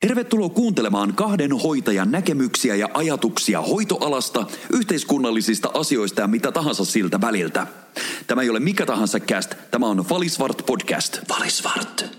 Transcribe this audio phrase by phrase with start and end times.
[0.00, 7.66] Tervetuloa kuuntelemaan kahden hoitajan näkemyksiä ja ajatuksia hoitoalasta, yhteiskunnallisista asioista ja mitä tahansa siltä väliltä.
[8.26, 11.18] Tämä ei ole mikä tahansa cast, tämä on Valisvart podcast.
[11.28, 12.18] Valisvart.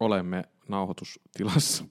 [0.00, 1.84] olemme nauhoitustilassa.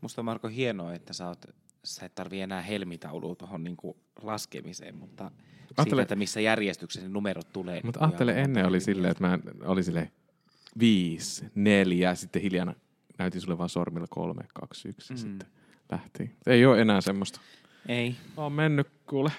[0.00, 1.44] Musta on Marko hienoa, että sä, oot,
[1.84, 7.12] sä et tarvi enää helmitaulua tuohon niinku laskemiseen, mutta Ajattele- siitä, että missä järjestyksessä ne
[7.12, 7.80] numerot tulee.
[7.84, 10.10] Mutta niin ajattele, ennen oli silleen, että mä oli silleen
[10.78, 12.74] viisi, neljä, sitten hiljana
[13.20, 15.16] näytin sulle vaan sormilla kolme, kaksi, yksi, mm.
[15.16, 15.48] sitten
[15.92, 16.30] lähti.
[16.46, 17.40] Ei ole enää semmoista.
[17.88, 18.16] Ei.
[18.36, 19.30] On mennyt kuule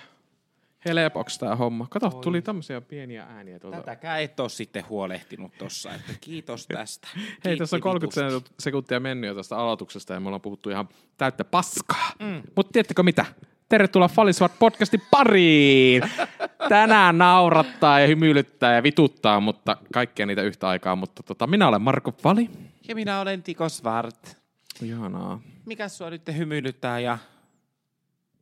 [0.86, 1.88] helpoksi tää homma.
[1.90, 3.78] Kato, tuli tämmöisiä pieniä ääniä tuolta.
[3.78, 7.08] Tätäkään et ole sitten huolehtinut tossa, että kiitos tästä.
[7.46, 8.56] Hei, tässä on Kiitti 30 vitusti.
[8.60, 12.12] sekuntia mennyt jo tästä aloituksesta ja me ollaan puhuttu ihan täyttä paskaa.
[12.20, 12.42] Mm.
[12.56, 13.26] Mutta tiedättekö mitä?
[13.70, 16.04] Tervetuloa Falisvart podcastin pariin!
[16.70, 20.96] Tänään naurattaa ja hymyilyttää ja vituttaa, mutta kaikkia niitä yhtä aikaa.
[20.96, 22.50] Mutta tota, minä olen Marko Vali.
[22.92, 24.38] Ja minä olen Tiko Svart.
[24.84, 25.42] Ihanaa.
[25.66, 27.18] Mikä sua nyt hymyilyttää ja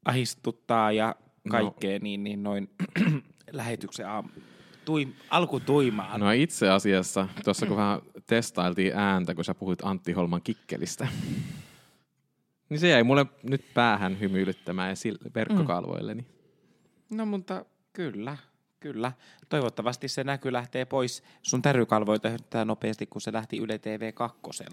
[0.05, 1.15] ahistuttaa ja
[1.49, 2.03] kaikkea, no.
[2.03, 2.69] niin, niin noin
[3.51, 4.29] lähetyksen aam,
[4.85, 6.19] tui, alkutuimaan.
[6.19, 11.07] No itse asiassa, tuossa kun vähän testailtiin ääntä, kun sä puhuit Antti Holman kikkelistä,
[12.69, 14.95] niin se jäi mulle nyt päähän hymyilyttämään ja
[15.35, 16.25] verkkokalvoilleni.
[17.11, 18.37] No mutta kyllä,
[18.79, 19.11] kyllä.
[19.49, 24.39] Toivottavasti se näky lähtee pois sun tärykalvoita yhtä nopeasti, kun se lähti Yle TV 2.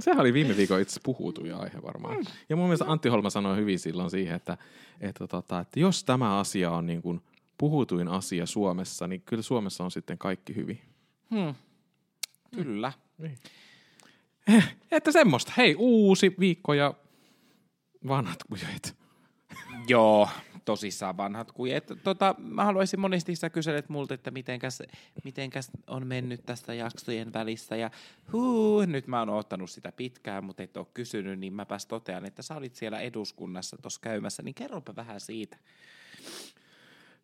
[0.00, 2.16] Sehän oli viime viikon itse puhutuja aihe varmaan.
[2.48, 4.56] Ja mun mielestä Antti Holma sanoi hyvin silloin siihen, että,
[5.00, 7.20] että, tota, että jos tämä asia on niin kuin
[7.58, 10.80] puhutuin asia Suomessa, niin kyllä Suomessa on sitten kaikki hyvin.
[11.30, 11.54] hmm.
[12.54, 12.92] Kyllä.
[14.90, 15.52] Että semmoista.
[15.56, 16.94] Hei, uusi viikko ja
[18.08, 18.96] vanhat kujet.
[19.88, 20.28] Joo,
[20.70, 21.92] tosissaan vanhat kujet.
[22.04, 24.82] Tota, mä haluaisin monesti sä kyselet multa, että mitenkäs,
[25.24, 27.76] mitenkäs on mennyt tästä jaksojen välissä.
[27.76, 27.90] Ja
[28.32, 32.42] huu, nyt mä oon ottanut sitä pitkään, mutta et ole kysynyt, niin mäpäs totean, että
[32.42, 35.56] sä olit siellä eduskunnassa tuossa käymässä, niin kerropa vähän siitä.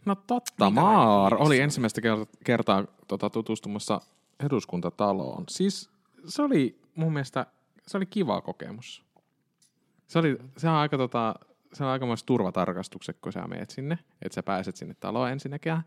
[0.04, 4.00] No totta, Maar oli ensimmäistä kertaa, kertaa tota, tutustumassa
[4.40, 5.44] eduskuntataloon.
[5.48, 5.90] Siis
[6.28, 7.46] se oli mun mielestä,
[7.86, 9.02] se oli kiva kokemus.
[10.06, 11.34] Se, oli, se on aika tota,
[11.72, 15.82] se on aikamoiset turvatarkastukset, kun sä meet sinne, että sä pääset sinne taloon ensinnäkään.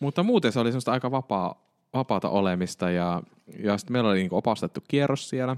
[0.00, 3.22] Mutta muuten se oli semmoista aika vapaa, vapaata olemista ja,
[3.58, 5.56] ja sitten meillä oli niinku opastettu kierros siellä.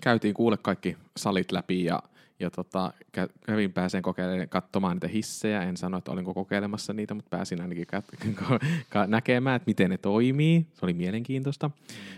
[0.00, 2.02] Käytiin kuule kaikki salit läpi ja,
[2.40, 5.62] ja tota, kä- kävin pääseen kokeilemaan, katsomaan niitä hissejä.
[5.62, 8.34] En sano, että olinko kokeilemassa niitä, mutta pääsin ainakin kat-
[8.92, 10.66] ka- näkemään, että miten ne toimii.
[10.72, 11.70] Se oli mielenkiintoista.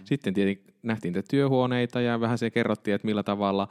[0.05, 3.69] Sitten tietenkin nähtiin niitä työhuoneita ja vähän se kerrottiin, että millä tavalla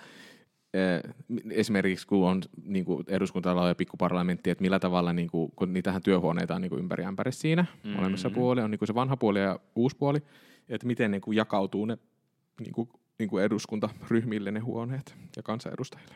[1.52, 6.02] esimerkiksi kun on niin kuin eduskuntatalo ja pikkuparlamentti, että millä tavalla, niin kuin, kun niitähän
[6.02, 7.96] työhuoneita on niin kuin ympäri ämpäri siinä, mm-hmm.
[7.96, 10.20] molemmissa puoli, on niin kuin se vanha puoli ja uusi puoli,
[10.70, 11.98] että miten ne kuin jakautuu ne
[12.60, 12.90] niin kuin,
[13.20, 16.16] niin kuin eduskuntaryhmille ne huoneet ja kansanedustajille.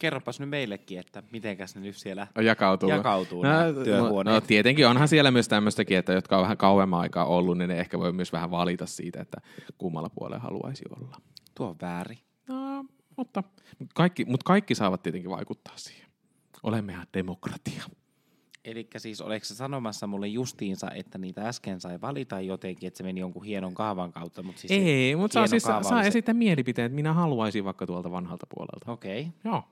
[0.00, 2.88] Kerropas nyt meillekin, että mitenkäs ne nyt siellä Jakautuu.
[2.88, 4.34] jakautuu nämä no, työhuoneet.
[4.34, 7.80] no, tietenkin onhan siellä myös tämmöistäkin, että jotka on vähän kauemman aikaa ollut, niin ne
[7.80, 9.40] ehkä voi myös vähän valita siitä, että
[9.78, 11.16] kummalla puolella haluaisi olla.
[11.54, 12.18] Tuo on väärin.
[13.16, 13.42] Mutta
[13.94, 16.10] kaikki, mutta kaikki saavat tietenkin vaikuttaa siihen.
[16.62, 17.82] Olemmehan demokratia.
[18.64, 23.04] Eli siis oletko sä sanomassa mulle justiinsa, että niitä äsken sai valita jotenkin, että se
[23.04, 26.86] meni jonkun hienon kaavan kautta, mutta siis Ei, mutta saa, siis, saa se- esittää mielipiteen,
[26.86, 28.92] että minä haluaisin vaikka tuolta vanhalta puolelta.
[28.92, 29.20] Okei.
[29.20, 29.32] Okay.
[29.44, 29.64] Joo.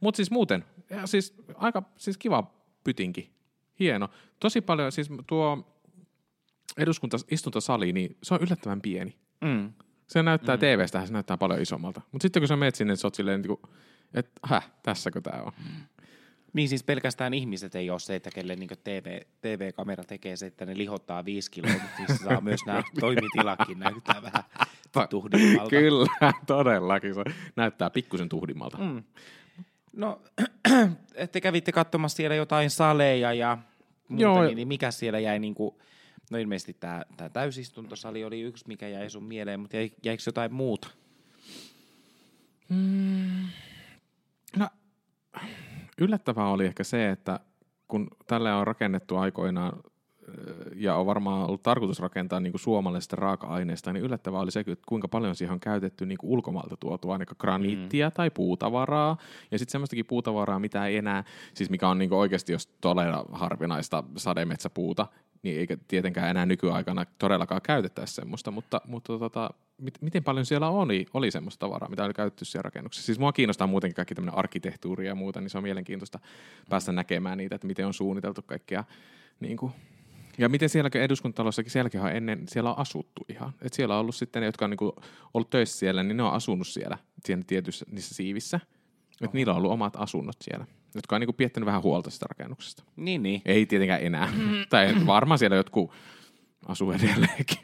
[0.00, 3.30] Mutta siis muuten, ja siis aika siis kiva pytinki.
[3.80, 4.08] Hieno.
[4.40, 5.74] Tosi paljon, siis tuo
[6.76, 9.16] eduskunta-istuntosali, niin se on yllättävän pieni.
[9.40, 9.72] Mm.
[10.08, 10.60] Se näyttää mm.
[10.60, 12.00] TV-stä, se näyttää paljon isommalta.
[12.12, 13.58] Mutta sitten kun sä menet sinne, sä oot silleen, niin
[14.14, 15.52] että häh, tässäkö tää on?
[16.52, 20.66] Niin siis pelkästään ihmiset ei ole se, että kelle niin TV, TV-kamera tekee se, että
[20.66, 24.44] ne lihottaa viisi kiloa, mutta niissä saa myös nämä toimitilakin näyttää vähän
[25.10, 25.70] tuhdimmalta.
[25.70, 27.14] Kyllä, todellakin.
[27.14, 27.22] Se
[27.56, 28.78] näyttää pikkusen tuhdimmalta.
[28.78, 29.02] Mm.
[29.92, 30.22] No,
[31.32, 33.58] te kävitte katsomassa siellä jotain saleja ja
[34.08, 34.44] muuta, Joo.
[34.44, 35.74] niin, niin mikä siellä jäi niin kuin,
[36.30, 40.88] no ilmeisesti tämä, täysistuntosali oli yksi, mikä jäi sun mieleen, mutta jäi, jäikö jotain muuta?
[44.56, 44.68] No,
[46.00, 47.40] yllättävää oli ehkä se, että
[47.88, 49.80] kun tälle on rakennettu aikoinaan
[50.74, 54.84] ja on varmaan ollut tarkoitus rakentaa niin kuin suomalaisesta raaka-aineesta, niin yllättävää oli se, että
[54.88, 58.12] kuinka paljon siihen on käytetty niin kuin ulkomailta tuotua ainakaan graniittia mm.
[58.12, 59.16] tai puutavaraa.
[59.50, 63.24] Ja sitten semmoistakin puutavaraa, mitä ei enää, siis mikä on niin kuin oikeasti jos todella
[63.32, 65.06] harvinaista sademetsäpuuta,
[65.42, 70.68] niin eikä tietenkään enää nykyaikana todellakaan käytettäisi semmoista, mutta, mutta tota, mit, miten paljon siellä
[70.68, 73.06] oli, oli semmoista tavaraa, mitä oli käytetty siellä rakennuksessa.
[73.06, 76.18] Siis mua kiinnostaa muutenkin kaikki tämmöinen arkkitehtuuri ja muuta, niin se on mielenkiintoista
[76.68, 78.84] päästä näkemään niitä, että miten on suunniteltu kaikkea
[79.40, 79.72] niin kuin,
[80.38, 83.52] Ja miten sielläkin eduskuntatalossakin, sielläkin on ennen, siellä on asuttu ihan.
[83.62, 84.96] Et siellä on ollut sitten ne, jotka on niinku
[85.34, 88.60] ollut töissä siellä, niin ne on asunut siellä, siinä tietyissä niissä siivissä.
[89.20, 92.84] Että niillä on ollut omat asunnot siellä, jotka on niinku piettänyt vähän huolta sitä rakennuksesta.
[92.96, 93.42] Niin, niin.
[93.44, 94.32] Ei tietenkään enää.
[94.70, 95.92] tai varmaan siellä jotkut
[96.66, 97.58] asuu edelleenkin.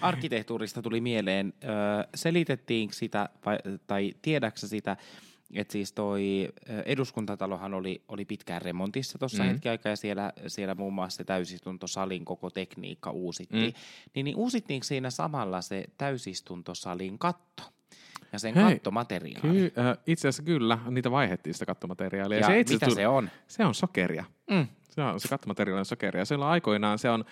[0.00, 1.66] Arkkitehtuurista tuli mieleen, ö,
[2.14, 4.96] selitettiinkö sitä, vai, tai tiedäksä sitä,
[5.54, 6.48] että siis toi
[6.84, 9.48] eduskuntatalohan oli, oli pitkään remontissa tuossa Mm.
[9.48, 9.52] mm.
[9.52, 13.62] hetki aikaa, ja siellä, siellä muun muassa se täysistuntosalin koko tekniikka uusittiin.
[13.62, 13.66] Mm.
[13.68, 14.10] Mm.
[14.14, 17.62] Niin, niin uusittiinko siinä samalla se täysistuntosalin katto
[18.32, 19.40] ja sen Hei, kattomateriaali?
[19.40, 22.38] Ky- äh, itse asiassa kyllä, niitä vaihettiin sitä kattomateriaalia.
[22.38, 23.30] Ja, se itse mitä asiassa se on?
[23.48, 24.24] Se on sokeria.
[24.50, 24.66] Mm.
[24.90, 26.24] Se, on, se kattomateriaali on sokeria.
[26.24, 27.24] Siellä aikoinaan se on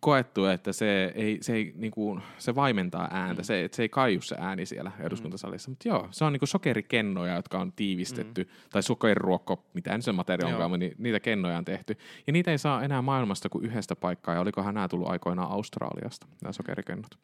[0.00, 3.46] koettu, että se, ei, se, ei, niinku, se vaimentaa ääntä, mm.
[3.46, 5.70] se, että se ei kaiju se ääni siellä eduskuntasalissa.
[5.70, 8.50] Mutta joo, se on niinku sokerikennoja, jotka on tiivistetty, mm.
[8.70, 11.98] tai sokeriruokko, mitä se materiaali onkaan, niin niitä kennoja on tehty.
[12.26, 16.26] Ja niitä ei saa enää maailmasta kuin yhdestä paikkaa, ja olikohan nämä tullut aikoinaan Australiasta,
[16.42, 17.18] nämä sokerikennot.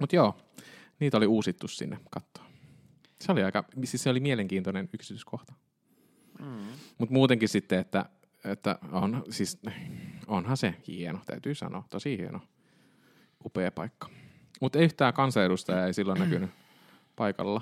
[0.00, 0.38] Mutta joo,
[1.00, 2.46] niitä oli uusittu sinne kattoon.
[3.20, 5.54] Se oli aika, siis se oli mielenkiintoinen yksityiskohta.
[6.40, 6.66] Mm.
[6.98, 8.04] Mutta muutenkin sitten, että,
[8.44, 9.58] että on, siis,
[10.26, 12.40] onhan se hieno, täytyy sanoa, tosi hieno,
[13.44, 14.08] upea paikka.
[14.60, 16.50] Mutta yhtään kansanedustajaa ei silloin näkynyt
[17.16, 17.60] paikalla.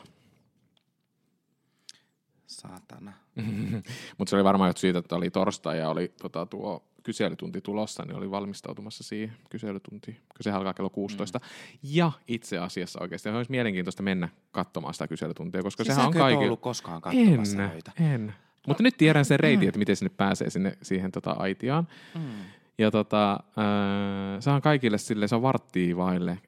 [2.47, 3.13] Saatana.
[4.19, 8.05] Mutta se oli varmaan jo siitä, että oli torstai ja oli tota, tuo kyselytunti tulossa,
[8.05, 11.39] niin oli valmistautumassa siihen kyselytuntiin, kun se alkaa kello 16.
[11.39, 11.45] Mm.
[11.83, 16.45] Ja itse asiassa oikeasti olisi mielenkiintoista mennä katsomaan sitä kyselytuntia, koska Siis sehän on kaikilla...
[16.45, 18.35] ollut koskaan katsomassa En, en.
[18.67, 21.89] Mutta nyt tiedän sen reitin, että miten sinne pääsee sinne, siihen tota aitioon.
[22.15, 22.31] Mm.
[22.79, 26.39] Ja tota, äh, se on kaikille sille, se on varttia vaille.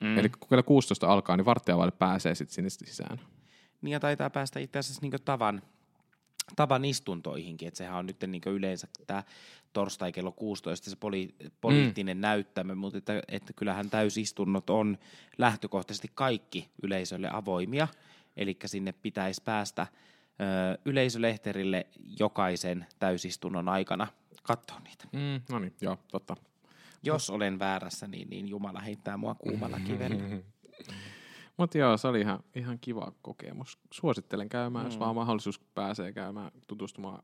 [0.00, 0.06] Mm.
[0.08, 0.18] Mm.
[0.18, 3.20] Eli kun kello 16 alkaa, niin varttia vaille pääsee sitten sinne sisään.
[3.82, 5.62] Niin ja taitaa päästä itse asiassa niin tavan,
[6.56, 9.22] tavan istuntoihinkin, että sehän on nyt niin yleensä tämä
[9.72, 12.20] torstai kello 16 se poli, poliittinen mm.
[12.20, 14.98] näyttämö, mutta että, että kyllähän täysistunnot on
[15.38, 17.88] lähtökohtaisesti kaikki yleisölle avoimia,
[18.36, 19.86] eli sinne pitäisi päästä
[20.84, 21.86] yleisölehterille
[22.18, 24.06] jokaisen täysistunnon aikana
[24.42, 25.04] katsoa niitä.
[25.12, 26.36] Mm, no niin, joo, totta.
[27.02, 30.22] Jos olen väärässä, niin, niin Jumala heittää mua kuumalla kivellä.
[31.56, 33.78] Mutta joo, se oli ihan, ihan kiva kokemus.
[33.90, 34.88] Suosittelen käymään, mm.
[34.88, 37.22] jos vaan mahdollisuus pääsee käymään tutustumaan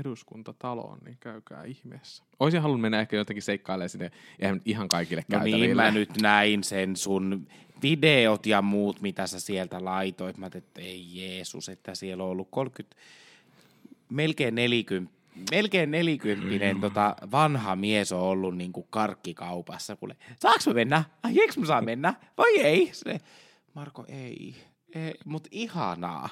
[0.00, 2.24] eduskuntataloon, niin käykää ihmeessä.
[2.40, 6.64] Olisin halunnut mennä ehkä jotenkin seikkailemaan sinne eihän ihan kaikille No niin, mä nyt näin
[6.64, 7.46] sen sun
[7.82, 10.38] videot ja muut, mitä sä sieltä laitoit.
[10.38, 12.96] Mä ajattelin, että ei Jeesus, että siellä on ollut 30,
[14.10, 15.14] melkein 40,
[15.50, 19.96] melkein nelikymppinen tota, vanha mies on ollut niin kuin karkkikaupassa.
[19.96, 21.04] Kuule, saaks mä mennä?
[21.22, 22.14] Ai, eikö mä saa mennä?
[22.38, 22.90] Vai ei?
[22.92, 23.20] Se,
[23.74, 24.54] Marko, ei.
[24.94, 26.28] Ei Mutta ihanaa.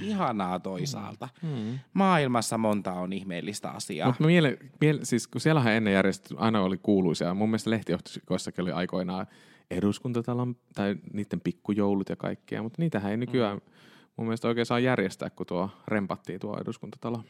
[0.00, 1.28] Ihanaa toisaalta.
[1.42, 1.78] Mm.
[1.92, 4.08] Maailmassa monta on ihmeellistä asiaa.
[4.08, 7.34] Mutta miele, miele, siis kun siellähän ennen järjestetty, aina oli kuuluisia.
[7.34, 9.26] Mun mielestä lehtiotsikoissakin oli aikoinaan
[9.70, 13.72] eduskuntatalon tai niiden pikkujoulut ja kaikkea, mutta niitähän ei nykyään mm.
[14.16, 17.22] mun mielestä oikein saa järjestää, kun tuo rempattiin tuo eduskuntatalo.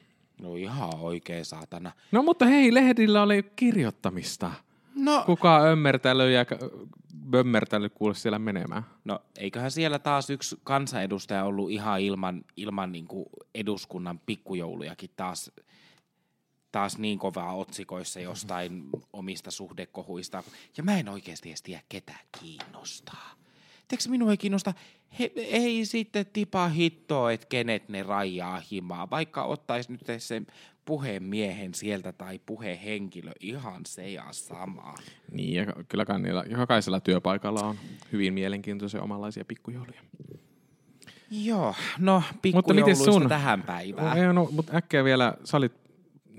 [0.42, 1.92] No ihan oikein saatana.
[2.12, 4.52] No mutta hei, lehdillä oli kirjoittamista.
[4.98, 6.44] No, Kuka ömmertänyt ja
[7.30, 8.82] bömmertänyt kuule siellä menemään?
[9.04, 15.50] No eiköhän siellä taas yksi kansanedustaja ollut ihan ilman, ilman niin kuin eduskunnan pikkujoulujakin taas,
[16.72, 20.42] taas niin kovaa otsikoissa jostain omista suhdekohuista.
[20.76, 23.30] Ja mä en oikeasti edes tiedä, ketä kiinnostaa.
[23.88, 24.74] Tiedätkö, minua ei kiinnosta,
[25.19, 30.46] he, ei sitten tipa hittoa, että kenet ne rajaa himaa, vaikka ottaisi nyt sen
[30.84, 34.94] puhemiehen sieltä tai puhehenkilö, ihan se ja sama.
[35.32, 37.77] Niin, ja kyllä kai niillä, jokaisella työpaikalla on
[38.12, 40.00] hyvin mielenkiintoisia omanlaisia pikkujouluja.
[41.31, 43.29] Joo, no pikkujouluista sun?
[43.29, 44.19] tähän päivään.
[44.19, 45.72] Ei, no, mutta äkkiä vielä, sä, olit,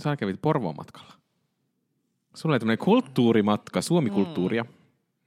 [0.04, 1.14] sä kävit Porvoon matkalla.
[2.36, 4.66] Sulla oli tämmöinen kulttuurimatka, Suomi-kulttuuria.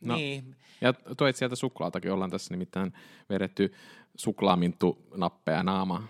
[0.01, 0.17] No.
[0.17, 2.93] Niin, Ja toit sieltä suklaatakin, ollaan tässä nimittäin
[3.31, 3.73] vedetty
[4.17, 6.09] suklaaminttu nappeja naamaan.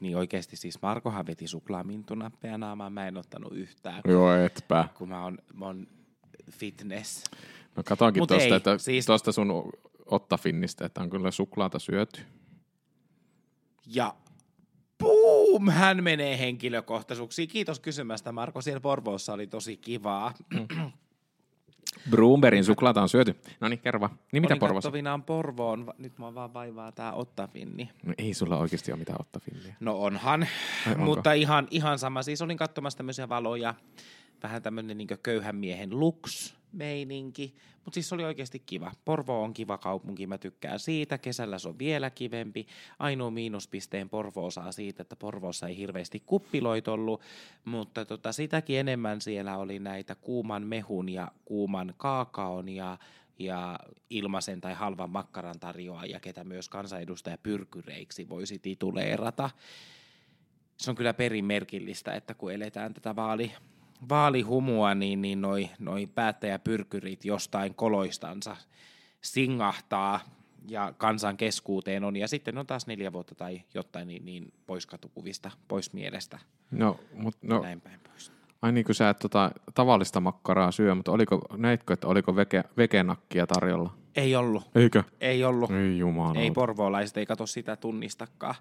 [0.00, 4.88] Niin oikeasti siis Markohan veti suklaamintunappeja naamaan, mä en ottanut yhtään, Joo, etpä.
[4.98, 5.86] kun mä oon, mä oon
[6.50, 7.24] fitness.
[7.76, 9.72] No katoinkin Mut tuosta, ei, että siis- tuosta sun
[10.06, 12.20] ottafinnistä, että on kyllä suklaata syöty.
[13.86, 14.14] Ja
[14.98, 17.48] boom, hän menee henkilökohtaisuuksiin.
[17.48, 20.34] Kiitos kysymästä Marko, siellä Porvoossa oli tosi kivaa.
[22.10, 23.36] Broomberin suklaata on syöty.
[23.60, 24.18] No niin, kerro vaan.
[24.32, 24.86] Niin mitä Olin Porvossa?
[24.88, 27.90] kattovinaan Porvoon, nyt mua vaan vaivaa tää ottafinni.
[28.02, 29.76] No ei sulla oikeasti ole mitään ottafinniä.
[29.80, 30.46] No onhan,
[30.88, 32.22] Ai mutta ihan, ihan sama.
[32.22, 33.74] Siis olin katsomassa tämmöisiä valoja,
[34.42, 37.54] vähän tämmöinen niin köyhän miehen lux, meininki.
[37.84, 38.92] Mutta siis se oli oikeasti kiva.
[39.04, 41.18] Porvo on kiva kaupunki, mä tykkään siitä.
[41.18, 42.66] Kesällä se on vielä kivempi.
[42.98, 47.20] Ainoa miinuspisteen Porvo saa siitä, että Porvoossa ei hirveästi kuppiloit ollut,
[47.64, 52.98] mutta tota, sitäkin enemmän siellä oli näitä kuuman mehun ja kuuman kaakaon ja
[53.38, 53.78] ja
[54.10, 59.50] ilmaisen tai halvan makkaran tarjoajia, ketä myös kansanedustaja pyrkyreiksi voisi tituleerata.
[60.76, 63.52] Se on kyllä perimerkillistä, että kun eletään tätä vaali,
[64.08, 68.56] vaalihumua, niin, niin noi, noi päättäjäpyrkyrit jostain koloistansa
[69.20, 70.20] singahtaa
[70.68, 74.86] ja kansan keskuuteen on, ja sitten on taas neljä vuotta tai jotain niin, niin pois
[74.86, 76.38] katukuvista, pois mielestä.
[76.70, 78.32] No, mut, no, Näin päin pois.
[78.62, 82.64] ai niin kuin sä et tota, tavallista makkaraa syö, mutta oliko, näitkö, että oliko veke,
[82.76, 83.94] vekenakkia tarjolla?
[84.16, 84.70] Ei ollut.
[84.74, 85.04] Eikö?
[85.20, 85.70] Ei ollut.
[85.70, 86.40] Ei jumala.
[86.40, 88.54] Ei porvoolaiset, ei kato sitä tunnistakaan.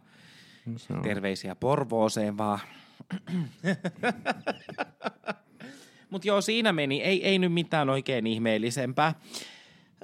[0.65, 1.01] No.
[1.01, 2.59] Terveisiä Porvooseen vaan.
[6.09, 7.01] Mutta joo, siinä meni.
[7.01, 9.13] Ei, ei nyt mitään oikein ihmeellisempää.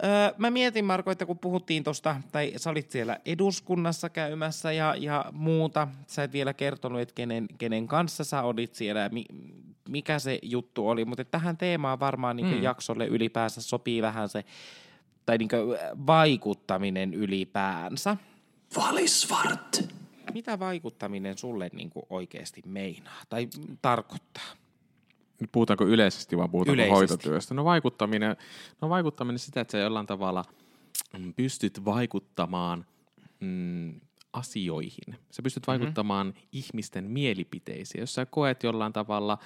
[0.04, 4.96] Öö, mä mietin, Marko, että kun puhuttiin tuosta, tai sä olit siellä eduskunnassa käymässä ja,
[4.98, 9.26] ja muuta, sä et vielä kertonut, että kenen, kenen kanssa sä olit siellä ja mi,
[9.90, 12.64] mikä se juttu oli, mutta tähän teemaan varmaan niin mm.
[12.64, 14.46] jaksolle ylipäänsä sopii vähän se,
[15.26, 15.50] tai niin
[16.08, 18.18] vaikuttaminen ylipäänsä.
[18.76, 19.99] Valisvart.
[20.32, 23.48] Mitä vaikuttaminen sulle niin oikeasti meinaa tai
[23.82, 24.44] tarkoittaa?
[25.40, 26.96] Nyt puhutaanko yleisesti vai puhutaanko Yleisesti.
[26.96, 27.54] hoitotyöstä?
[27.54, 28.36] No vaikuttaminen,
[28.82, 30.46] no vaikuttaminen sitä, että sä jollain tavalla
[31.20, 32.86] mm, pystyt vaikuttamaan
[33.40, 34.02] mm,
[34.34, 35.16] asioihin.
[35.32, 38.02] Sä pystyt vaikuttamaan ihmisten mielipiteisiin.
[38.02, 39.38] Jos sä koet jollain tavalla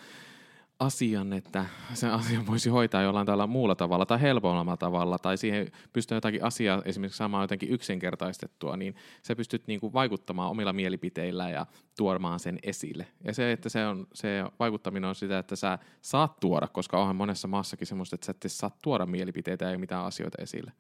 [0.86, 5.72] asian, että sen asian voisi hoitaa jollain tavalla muulla tavalla tai helpommalla tavalla, tai siihen
[5.94, 11.66] pystyy jotakin asiaa esimerkiksi saamaan jotenkin yksinkertaistettua, niin sä pystyt niinku vaikuttamaan omilla mielipiteillä ja
[11.98, 13.08] tuomaan sen esille.
[13.24, 17.16] Ja se, että se, on, se vaikuttaminen on sitä, että sä saat tuoda, koska onhan
[17.16, 20.72] monessa maassakin semmoista, että sä et saa tuoda mielipiteitä ja mitään asioita esille.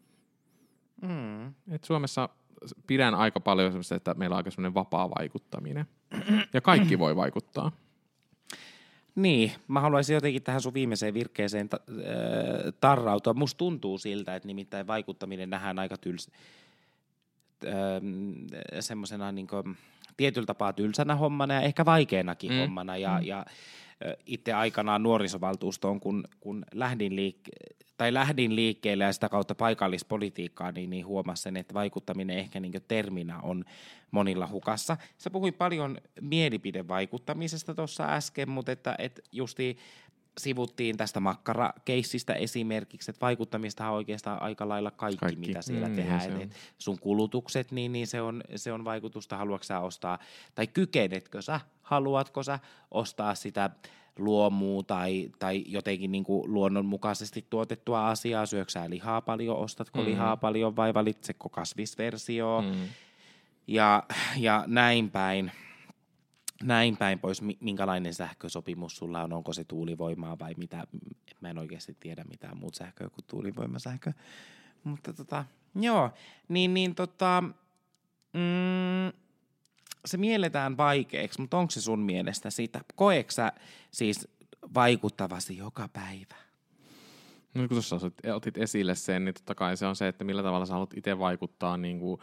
[1.02, 1.48] Mm.
[1.48, 2.30] Et Suomessa
[2.88, 5.86] pidän aika paljon semmoista, että meillä on aika semmoinen vapaa vaikuttaminen.
[6.54, 7.72] Ja kaikki voi vaikuttaa.
[9.16, 13.34] Niin, mä haluaisin jotenkin tähän sun viimeiseen virkkeeseen ta- äh, tarrautua.
[13.34, 16.32] Musta tuntuu siltä, että nimittäin vaikuttaminen nähdään aika tyls,
[17.66, 17.74] äh,
[18.80, 19.48] semmoisena niin
[20.18, 22.60] tietyllä tapaa tylsänä hommana ja ehkä vaikeenakin mm.
[22.60, 22.98] hommana.
[22.98, 23.26] Ja, mm.
[23.26, 23.46] ja
[24.26, 30.90] itse aikanaan nuorisovaltuustoon, kun, kun lähdin, liik- tai lähdin liikkeelle ja sitä kautta paikallispolitiikkaa, niin,
[30.90, 33.66] niin huomasin, että vaikuttaminen ehkä niin terminä on
[34.12, 34.98] monilla hukassa.
[35.18, 39.78] Sä puhuin paljon mielipidevaikuttamisesta tuossa äsken, mutta että, että justi
[40.38, 45.48] sivuttiin tästä makkarakeissistä esimerkiksi, että vaikuttamista on oikeastaan aika lailla kaikki, Kaikki.
[45.48, 46.42] mitä siellä Mm, mm, niin tehdään.
[46.42, 50.20] Et, et sun kulutukset, niin, niin se, on, se on vaikutusta, haluatko sä ostaa,
[50.56, 52.60] tai kykenetkö sä, haluatko sä
[52.92, 53.70] ostaa sitä
[54.18, 60.06] luomua tai, tai jotenkin niin kuin luonnonmukaisesti tuotettua asiaa, syöksää lihaa paljon, ostatko Mm.
[60.06, 60.12] mm.
[60.12, 62.88] lihaa paljon vai valitseko kasvisversio Mm.
[63.68, 64.04] ja,
[64.38, 65.52] ja näin päin.
[66.62, 70.88] Näin päin pois, Mi- minkälainen sähkösopimus sulla on, onko se tuulivoimaa vai mitä,
[71.42, 74.14] mä en oikeasti tiedä mitään muuta sähköä kuin tuulivoimasähkö.
[74.84, 75.46] Mutta tota,
[75.76, 76.10] joo,
[76.48, 77.44] niin, niin tota,
[78.34, 79.20] mm,
[80.06, 82.82] se mielletään vaikeaksi, mutta onko se sun mielestä sitä?
[82.96, 83.52] Koetko sä
[83.92, 84.28] siis
[84.74, 86.36] vaikuttavasi joka päivä?
[87.54, 87.96] No kun tuossa
[88.34, 91.20] otit esille sen, niin totta kai se on se, että millä tavalla sä haluat itse
[91.20, 92.22] vaikuttaa niin kuin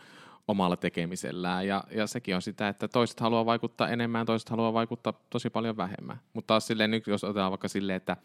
[0.51, 1.67] omalla tekemisellään.
[1.67, 5.77] Ja, ja sekin on sitä, että toiset haluaa vaikuttaa enemmän, toiset haluaa vaikuttaa tosi paljon
[5.77, 6.21] vähemmän.
[6.33, 8.17] Mutta taas silleen, jos otetaan vaikka silleen, että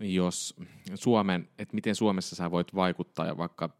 [0.00, 0.54] jos
[0.94, 3.70] Suomen, että miten Suomessa sä voit vaikuttaa ja vaikka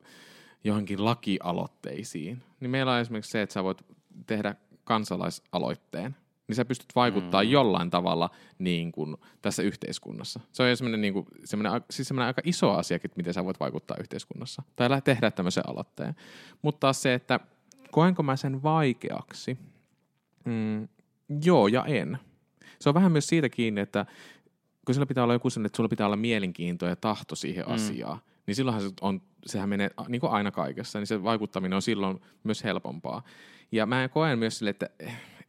[0.65, 3.83] johonkin lakialoitteisiin, niin meillä on esimerkiksi se, että sä voit
[4.27, 6.17] tehdä kansalaisaloitteen,
[6.49, 7.51] niin sä pystyt vaikuttaa mm.
[7.51, 10.41] jollain tavalla niin kuin tässä yhteiskunnassa.
[10.53, 13.35] Se on jo semmoinen, niin kuin, semmoinen, a- siis semmoinen aika iso asiakin, että miten
[13.35, 14.63] sä voit vaikuttaa yhteiskunnassa.
[14.77, 16.15] Tai tehdä tämmöisen aloitteen.
[16.63, 17.41] Mutta taas se, että
[17.95, 19.59] koenko mä sen vaikeaksi?
[20.45, 20.89] Mm,
[21.45, 22.19] joo ja en.
[22.79, 24.07] Se on vähän myös siitä kiinni, että
[24.87, 27.75] kun sillä pitää olla joku sellainen, että sulla pitää olla mielenkiinto ja tahto siihen mm.
[27.75, 31.83] asiaan, niin silloinhan se on, sehän menee niin kuin aina kaikessa, niin se vaikuttaminen on
[31.83, 33.23] silloin myös helpompaa.
[33.73, 34.91] Ja mä koen myös sille, että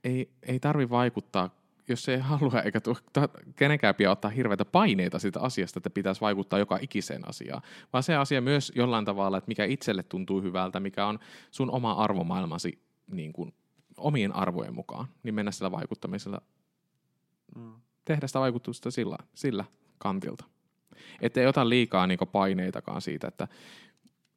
[0.04, 1.50] ei, ei tarvi vaikuttaa,
[1.88, 2.80] jos ei halua eikä
[3.56, 7.62] kenenkään pidä ottaa hirveitä paineita siitä asiasta, että pitäisi vaikuttaa joka ikiseen asiaan,
[7.94, 11.20] vaan se asia myös jollain tavalla, että mikä itselle tuntuu hyvältä, mikä on
[11.52, 12.80] sun oma arvomaailmasi
[13.12, 13.54] niin kuin,
[13.98, 16.42] omien arvojen mukaan, niin mennä sillä vaikuttamisella
[18.06, 19.66] tehdä sitä vaikutusta sillä, sillä
[19.98, 20.46] kantilta.
[21.22, 23.48] Että ei ota liikaa niinku paineitakaan siitä, että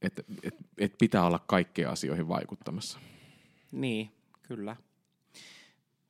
[0.02, 2.99] et, et, et pitää olla kaikkeen asioihin vaikuttamassa.
[3.73, 4.11] Niin,
[4.43, 4.76] kyllä.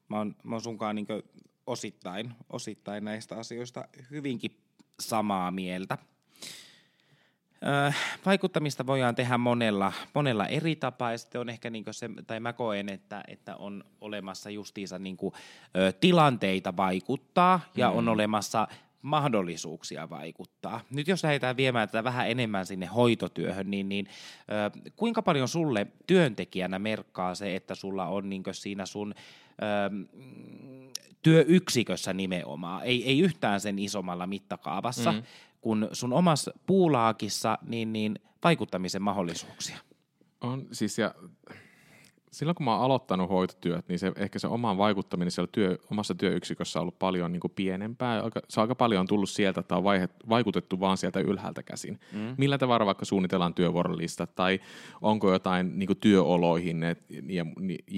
[0.09, 1.07] Mä oon, mä oon sunkaan niin
[1.67, 4.61] osittain, osittain näistä asioista hyvinkin
[5.01, 5.99] samaa mieltä.
[8.27, 12.53] Vaikuttamista voidaan tehdä monella, monella eri tapaa ja sitten on ehkä niin se, tai mä
[12.53, 15.35] koen, että, että on olemassa justiinsa niin kuin,
[15.77, 17.97] ö, tilanteita vaikuttaa ja mm.
[17.97, 18.69] on olemassa
[19.03, 20.81] mahdollisuuksia vaikuttaa.
[20.91, 24.07] Nyt jos lähdetään viemään tätä vähän enemmän sinne hoitotyöhön, niin, niin
[24.87, 30.19] ö, kuinka paljon sulle työntekijänä merkkaa se, että sulla on niin siinä sun ö,
[31.23, 35.23] työyksikössä nimenomaan, ei, ei yhtään sen isommalla mittakaavassa, mm
[35.61, 39.79] kun sun omassa puulaakissa, niin, niin vaikuttamisen mahdollisuuksia.
[40.41, 41.15] On siis ja
[42.31, 46.15] silloin kun mä oon aloittanut hoitotyöt, niin se, ehkä se omaan vaikuttaminen siellä työ, omassa
[46.15, 48.23] työyksikössä on ollut paljon niin kuin pienempää.
[48.23, 52.01] Aika, se on aika paljon tullut sieltä, että on vaihe, vaikutettu vaan sieltä ylhäältä käsin.
[52.13, 52.35] Mm.
[52.39, 54.61] Millä tavalla vaikka suunnitellaan työvuorolista tai
[55.01, 57.47] onko jotain niin kuin työoloihin et, ja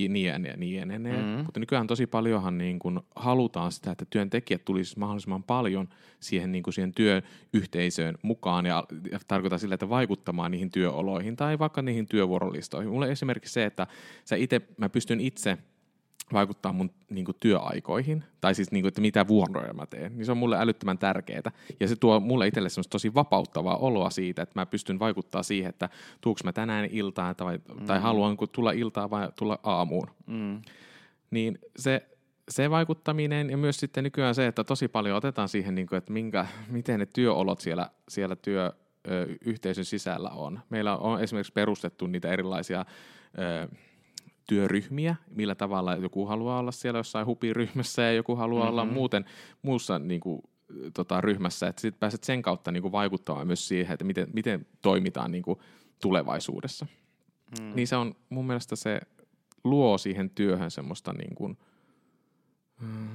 [0.08, 0.58] niin ja niin
[0.88, 1.44] niin mm.
[1.44, 5.88] Mutta nykyään tosi paljonhan niin kuin halutaan sitä, että työntekijät tulisi mahdollisimman paljon
[6.20, 11.58] siihen, niin kuin siihen työyhteisöön mukaan ja, ja tarkoittaa sillä, että vaikuttamaan niihin työoloihin tai
[11.58, 12.90] vaikka niihin työvuorolistoihin.
[12.90, 13.87] Mulle esimerkiksi se, että
[14.24, 15.58] sä ite, mä pystyn itse
[16.32, 20.26] vaikuttaa mun niin kuin, työaikoihin, tai siis niin kuin, että mitä vuoroja mä teen, niin
[20.26, 21.52] se on mulle älyttömän tärkeää.
[21.80, 25.68] Ja se tuo mulle itselle semmoista tosi vapauttavaa oloa siitä, että mä pystyn vaikuttaa siihen,
[25.68, 25.88] että
[26.20, 27.86] tuuks mä tänään iltaan, tai, mm.
[27.86, 30.06] tai haluanko tulla iltaan vai tulla aamuun.
[30.26, 30.62] Mm.
[31.30, 32.06] Niin se,
[32.48, 36.12] se vaikuttaminen ja myös sitten nykyään se, että tosi paljon otetaan siihen, niin kuin, että
[36.12, 40.60] minkä, miten ne työolot siellä, siellä työyhteisön sisällä on.
[40.70, 42.84] Meillä on esimerkiksi perustettu niitä erilaisia
[43.38, 43.68] ö,
[44.50, 48.73] työryhmiä, millä tavalla joku haluaa olla siellä jossain hupiryhmässä ja joku haluaa mm-hmm.
[48.73, 49.25] olla muuten
[49.62, 50.42] muussa niin kuin,
[50.95, 54.66] tota, ryhmässä, että sitten pääset sen kautta niin kuin, vaikuttamaan myös siihen, että miten, miten
[54.83, 55.59] toimitaan niin kuin,
[56.02, 56.87] tulevaisuudessa.
[57.61, 57.73] Mm.
[57.75, 59.00] Niin se on mun mielestä se
[59.64, 61.59] luo siihen työhön semmoista niin kuin,
[62.80, 63.09] mm,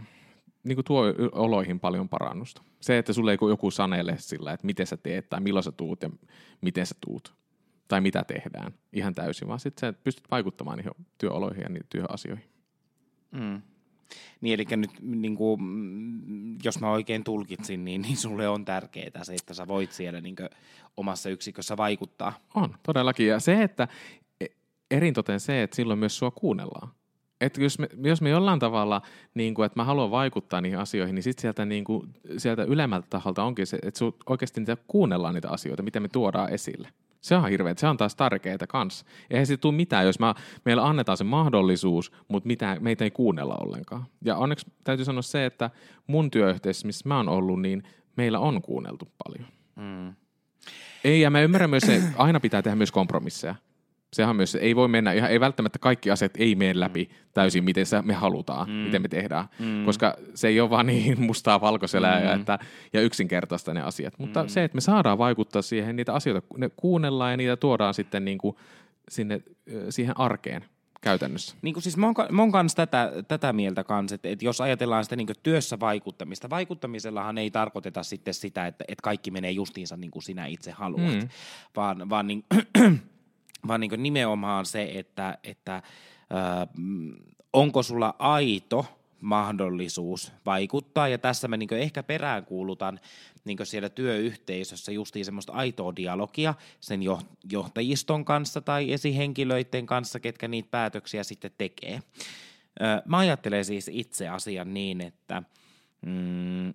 [0.63, 2.61] niin kuin tuo oloihin paljon parannusta.
[2.81, 6.01] Se, että sulle ei joku sanele sillä, että miten sä teet tai milloin sä tuut
[6.01, 6.09] ja
[6.61, 7.35] miten sä tuut
[7.87, 12.49] tai mitä tehdään ihan täysin, vaan sitten sä pystyt vaikuttamaan niihin työoloihin ja niihin työasioihin.
[13.31, 13.61] Mm.
[14.41, 15.59] Niin, eli nyt niin kuin,
[16.63, 20.35] jos mä oikein tulkitsin, niin, niin sulle on tärkeää se, että sä voit siellä niin
[20.35, 20.49] kuin,
[20.97, 22.33] omassa yksikössä vaikuttaa.
[22.55, 23.27] On, todellakin.
[23.27, 23.87] Ja se, että
[24.41, 24.45] e,
[24.91, 26.89] erintoten se, että silloin myös sua kuunnellaan.
[27.41, 29.01] Että jos me, jos me jollain tavalla,
[29.33, 33.07] niin kuin, että mä haluan vaikuttaa niihin asioihin, niin sitten sieltä, niin kuin, sieltä ylemmältä
[33.09, 36.89] taholta onkin se, että oikeasti niitä kuunnellaan niitä asioita, mitä me tuodaan esille.
[37.25, 39.05] Se on hirveä, se on taas tärkeää kanssa.
[39.29, 40.35] Eihän siitä tule mitään, jos mä,
[40.65, 44.05] meillä annetaan se mahdollisuus, mutta mitä, meitä ei kuunnella ollenkaan.
[44.25, 45.69] Ja onneksi täytyy sanoa se, että
[46.07, 47.83] mun työyhteisössä, missä mä oon ollut, niin
[48.17, 49.49] meillä on kuunneltu paljon.
[49.75, 50.13] Mm.
[51.03, 53.55] Ei, ja mä ymmärrän myös, että aina pitää tehdä myös kompromisseja.
[54.15, 57.63] Sehän on myös, ei voi mennä, ihan, ei välttämättä kaikki asiat ei mene läpi täysin,
[57.63, 58.73] miten me halutaan, mm.
[58.73, 59.45] miten me tehdään.
[59.59, 59.85] Mm.
[59.85, 62.39] Koska se ei ole vaan niin mustaa valkoisella mm.
[62.39, 62.59] että,
[62.93, 64.19] ja yksinkertaista ne asiat.
[64.19, 64.49] Mutta mm.
[64.49, 68.37] se, että me saadaan vaikuttaa siihen, niitä asioita ne kuunnellaan ja niitä tuodaan sitten niin
[68.37, 68.55] kuin
[69.09, 69.41] sinne,
[69.89, 70.65] siihen arkeen
[71.01, 71.55] käytännössä.
[71.61, 74.61] Niin kuin siis mä oon, mä oon kanssa tätä, tätä mieltä kanssa, että, että jos
[74.61, 79.97] ajatellaan sitä niin työssä vaikuttamista, vaikuttamisellahan ei tarkoiteta sitten sitä, että, että kaikki menee justiinsa
[79.97, 81.29] niin kuin sinä itse haluat, mm.
[81.75, 82.45] vaan, vaan niin,
[83.67, 85.83] vaan niin nimenomaan se, että, että äh,
[87.53, 88.85] onko sulla aito
[89.21, 92.99] mahdollisuus vaikuttaa, ja tässä mä niin ehkä peräänkuulutan
[93.45, 97.01] niin siellä työyhteisössä justiin semmoista aitoa dialogia sen
[97.51, 101.99] johtajiston kanssa tai esihenkilöiden kanssa, ketkä niitä päätöksiä sitten tekee.
[103.05, 105.43] Mä ajattelen siis itse asian niin, että
[106.05, 106.73] mm,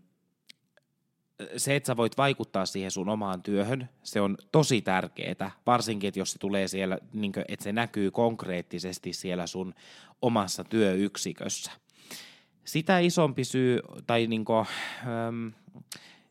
[1.56, 6.20] se, että sä voit vaikuttaa siihen sun omaan työhön, se on tosi tärkeää, varsinkin, että
[6.20, 9.74] jos se tulee siellä, niin kuin, että se näkyy konkreettisesti siellä sun
[10.22, 11.72] omassa työyksikössä.
[12.64, 14.66] Sitä isompi syy, tai niin kuin,
[15.28, 15.52] äm,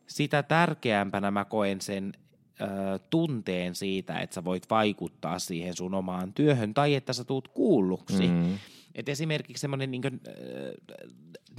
[0.06, 2.12] sitä tärkeämpänä mä koen sen
[2.60, 7.48] ä, tunteen siitä, että sä voit vaikuttaa siihen sun omaan työhön, tai että sä tuut
[7.48, 8.28] kuulluksi.
[8.28, 8.58] Mm.
[8.94, 10.20] Et esimerkiksi semmoinen niin kuin,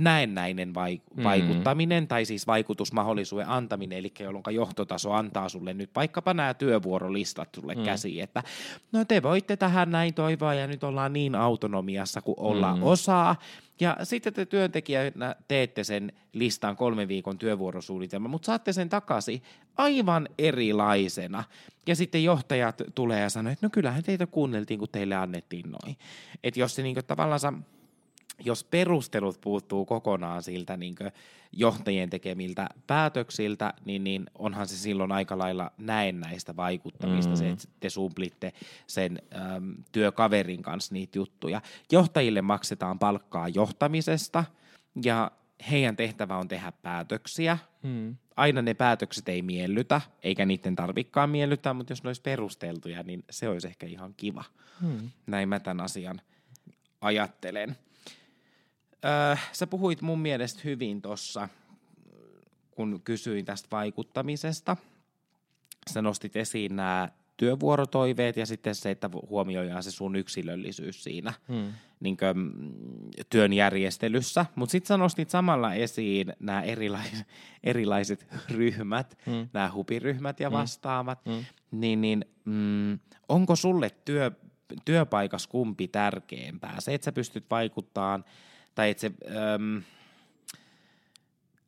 [0.04, 1.24] näennäinen vaik- mm.
[1.24, 7.76] vaikuttaminen tai siis vaikutusmahdollisuuden antaminen, eli jolloin johtotaso antaa sulle nyt vaikkapa nämä työvuorolistat sulle
[7.76, 7.84] mm.
[7.84, 8.44] käsiin, että
[8.92, 12.84] no te voitte tähän näin toivoa ja nyt ollaan niin autonomiassa kuin ollaan mm.
[12.84, 13.36] osaa.
[13.80, 19.42] Ja sitten te työntekijänä teette sen listan kolmen viikon työvuorosuunnitelman, mutta saatte sen takaisin
[19.78, 21.44] aivan erilaisena.
[21.88, 25.98] Ja sitten johtajat tulee ja sanoo, että no kyllähän teitä kuunneltiin, kun teille annettiin noin.
[26.44, 27.66] Että jos se niinku tavallaan
[28.46, 30.96] jos perustelut puuttuu kokonaan siltä niin
[31.52, 37.36] johtajien tekemiltä päätöksiltä, niin, niin onhan se silloin aika lailla näennäistä vaikuttamista, mm.
[37.36, 38.54] se, että te sumplitte
[38.88, 41.62] sen äm, työkaverin kanssa niitä juttuja.
[41.92, 44.44] Johtajille maksetaan palkkaa johtamisesta,
[45.04, 45.32] ja
[45.72, 47.58] heidän tehtävä on tehdä päätöksiä.
[47.84, 48.16] Mm.
[48.36, 53.24] Aina ne päätökset ei miellytä, eikä niiden tarvikkaan miellytä, mutta jos ne olisi perusteltuja, niin
[53.30, 54.44] se olisi ehkä ihan kiva.
[54.82, 55.10] Mm.
[55.28, 56.22] Näin mä tämän asian
[57.02, 57.76] ajattelen.
[59.06, 61.50] Öö, sä puhuit mun mielestä hyvin tuossa,
[62.72, 64.78] kun kysyin tästä vaikuttamisesta.
[65.94, 71.74] Sä nostit esiin nämä työvuorotoiveet ja sitten se, että huomioidaan se sun yksilöllisyys siinä Mm.
[72.00, 72.72] niin kuin, mm,
[73.30, 74.46] työn järjestelyssä.
[74.56, 77.28] Mutta sitten sä nostit samalla esiin nämä erilaiset,
[77.64, 79.34] erilaiset ryhmät, Mm.
[79.34, 79.50] mm.
[79.54, 81.26] nämä hupiryhmät ja vastaavat.
[81.26, 81.46] Mm.
[81.72, 84.32] Niin, niin mm, onko sulle työ,
[84.86, 86.76] työpaikas kumpi tärkeämpää?
[86.80, 88.26] Se, että sä pystyt vaikuttamaan,
[88.76, 89.12] tai että se...
[89.56, 89.82] Öm,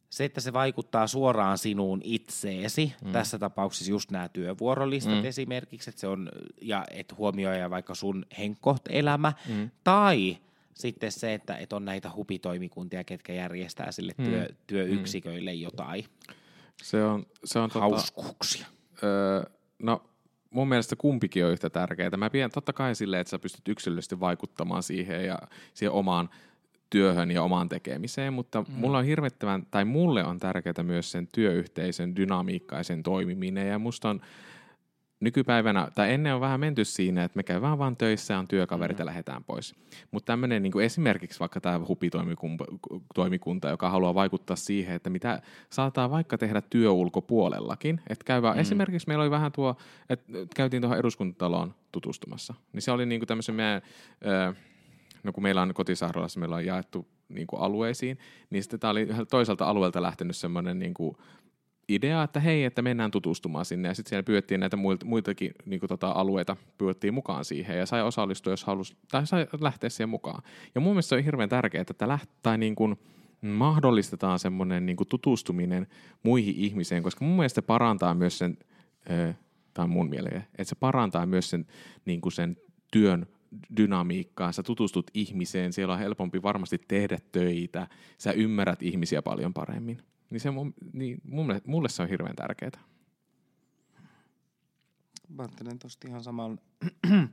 [0.10, 3.12] se, että se vaikuttaa suoraan sinuun itseesi, mm.
[3.12, 5.20] tässä tapauksessa just nämä työvuorolistat Mm.
[5.20, 5.26] mm.
[5.26, 6.30] esimerkiksi, että se on,
[6.62, 9.70] ja et huomioi vaikka sun henkkoht-elämä, Mm.
[9.84, 10.38] tai
[10.74, 14.26] sitten se, että et on näitä hupitoimikuntia, ketkä järjestää sille Mm.
[14.26, 16.06] työ, työyksiköille jotain
[16.84, 18.66] Se on, se on tota, hauskuuksia.
[19.04, 19.44] öö,
[19.80, 20.04] no
[20.50, 22.18] mun mielestä kumpikin on yhtä tärkeää.
[22.18, 25.39] Mä pidän totta kai silleen, että sä pystyt yksilöllisesti vaikuttamaan siihen ja
[25.74, 26.30] siihen omaan
[26.93, 28.73] työhön ja omaan tekemiseen, mutta mm.
[28.75, 33.79] mulla on hirvittävän, tai mulle on tärkeää myös sen työyhteisön dynamiikka ja sen toimiminen, ja
[33.79, 34.21] musta on
[35.19, 39.06] nykypäivänä, tai ennen on vähän menty siinä, että me käydään vaan töissä, on työkaverit ja
[39.06, 39.75] lähdetään pois.
[40.12, 46.38] Mutta tämmöinen niin esimerkiksi vaikka tämä hupitoimikunta, joka haluaa vaikuttaa siihen, että mitä saattaa vaikka
[46.38, 48.01] tehdä työ ulkopuolellakin.
[48.10, 48.62] Että käy vaan, mm.
[48.62, 49.75] esimerkiksi meillä oli vähän tuo,
[50.10, 53.82] että käytiin tuohon eduskuntataloon tutustumassa, niin se oli niin kuin tämmöisen meidän,
[54.25, 54.53] ö,
[55.24, 58.18] no kun meillä on kotisairaalassa, meillä on jaettu niin kuin alueisiin,
[58.50, 61.18] niin sitten tämä oli toiselta alueelta lähtenyt semmoinen niin kuin
[61.88, 63.88] idea, että hei, että mennään tutustumaan sinne.
[63.88, 67.86] Ja sitten siellä pyydettiin näitä muilta, muitakin niin kuin tota, alueita, pyydettiin mukaan siihen ja
[67.86, 70.44] sai osallistua, jos halusi, tai sai lähteä siihen mukaan.
[70.76, 72.96] Ja mun mielestä se on hirveän tärkeää, että läht, tai niin kuin
[73.42, 75.88] mahdollistetaan semmoinen niin kuin tutustuminen
[76.24, 78.58] muihin ihmiseen, koska mun mielestä parantaa myös sen,
[79.10, 79.34] ö,
[79.74, 81.66] tai mun mielestä, että se parantaa myös sen,
[82.06, 82.58] niin kuin sen
[82.92, 83.26] työn
[83.78, 87.88] dynamiikkaa, sä tutustut ihmiseen, siellä on helpompi varmasti tehdä töitä,
[88.18, 90.02] sä ymmärrät ihmisiä paljon paremmin.
[90.30, 92.72] Niin se mun, niin mulle, mulle se on hirveän tärkeää.
[95.30, 96.58] Mä ajattelen tosta ihan samalla,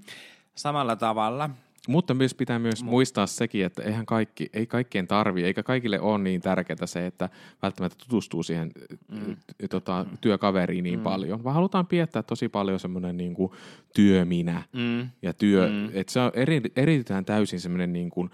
[0.55, 1.51] samalla tavalla.
[1.89, 6.19] Mutta myös pitää myös muistaa sekin, että eihän kaikki, ei kaikkien tarvi, eikä kaikille ole
[6.19, 7.29] niin tärkeää se, että
[7.63, 8.71] välttämättä tutustuu siihen
[9.09, 9.37] mm.
[9.71, 11.03] tota, työkaveriin niin mm.
[11.03, 13.53] paljon, vaan halutaan piettää tosi paljon semmoinen niin kuin
[13.95, 15.09] työminä Mm.
[15.23, 15.75] ja työ, mm.
[15.75, 15.91] Mm.
[15.93, 18.31] että se on eri, erityään täysin semmoinen niin kuin,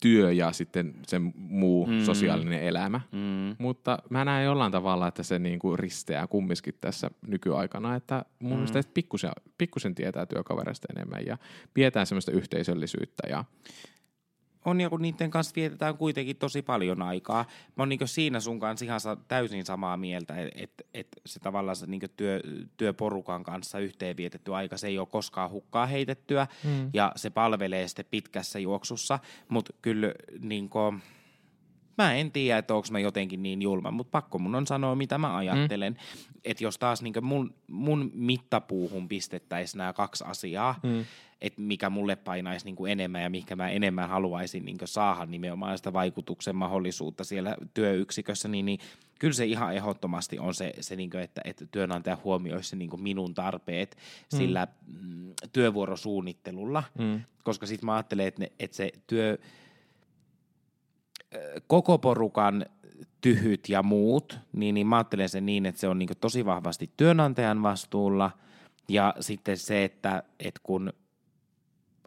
[0.00, 2.04] työ ja sitten se muu mm.
[2.04, 3.00] Sosiaalinen elämä.
[3.12, 3.56] Mm.
[3.58, 8.56] Mutta mä näen jollain tavalla, että se niinku risteää kumminkin tässä nykyaikana, että mun mm.
[8.56, 11.38] mielestä pikkusen, pikkusen tietää työkavereista enemmän ja
[11.74, 13.28] pidetään semmoista yhteisöllisyyttä.
[13.28, 13.44] Ja,
[14.68, 17.44] On ja kun niiden kanssa vietetään kuitenkin tosi paljon aikaa.
[17.76, 21.76] Mä oon niin siinä sun kanssa ihan täysin samaa mieltä, että et, et se tavallaan
[21.76, 22.40] se niin työ,
[22.76, 26.90] työporukan kanssa yhteen vietetty aika, se ei ole koskaan hukkaa heitettyä Mm.
[26.92, 31.02] ja se palvelee sitten pitkässä juoksussa, mutta kyllä niin kuin,
[31.98, 35.18] mä en tiedä, että onko mä jotenkin niin julma, mutta pakko mun on sanoa, mitä
[35.18, 35.92] mä ajattelen.
[35.92, 35.98] Mm.
[36.44, 41.04] Että jos taas niin mun, mun mittapuuhun pistettäisiin nämä kaksi asiaa, Mm.
[41.40, 45.92] että mikä mulle painaisi niin enemmän ja mikä mä enemmän haluaisin niin saada nimenomaan sitä
[45.92, 48.78] vaikutuksen mahdollisuutta siellä työyksikössä, niin, niin
[49.18, 53.02] kyllä se ihan ehdottomasti on se, se niin kuin, että, että työnantaja huomioisi niin kuin
[53.02, 53.96] minun tarpeet
[54.32, 54.38] mm.
[54.38, 57.20] sillä mm, työvuorosuunnittelulla, Mm.
[57.44, 59.38] koska sitten mä ajattelen, että, ne, että se työ,
[61.66, 62.66] koko porukan
[63.20, 66.44] tyhyt ja muut, niin, niin mä ajattelen sen niin, että se on niin kuin tosi
[66.44, 68.30] vahvasti työnantajan vastuulla
[68.88, 70.92] ja sitten se, että, että kun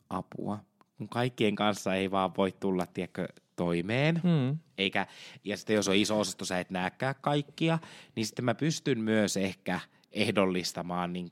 [0.10, 0.60] apua,
[0.98, 4.58] kun kaikkien kanssa ei vaan voi tulla, tiedätkö, toimeen, Mm.
[4.78, 5.08] eikä,
[5.44, 7.80] ja sitten jos on iso osasto, sä et näkään kaikkia,
[8.16, 9.80] niin sitten mä pystyn myös ehkä
[10.12, 11.30] ehdollistamaan niin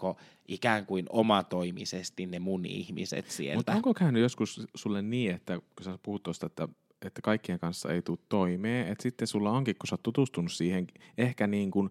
[0.47, 3.57] ikään kuin omatoimisesti ne mun ihmiset sieltä.
[3.57, 6.67] Mutta onko käynyt joskus sulle niin, että kun sä puhut tuosta, että,
[7.05, 10.87] että kaikkien kanssa ei tule toimeen, että sitten sulla onkin, kun sä oot tutustunut siihen,
[11.17, 11.89] ehkä niin kuin,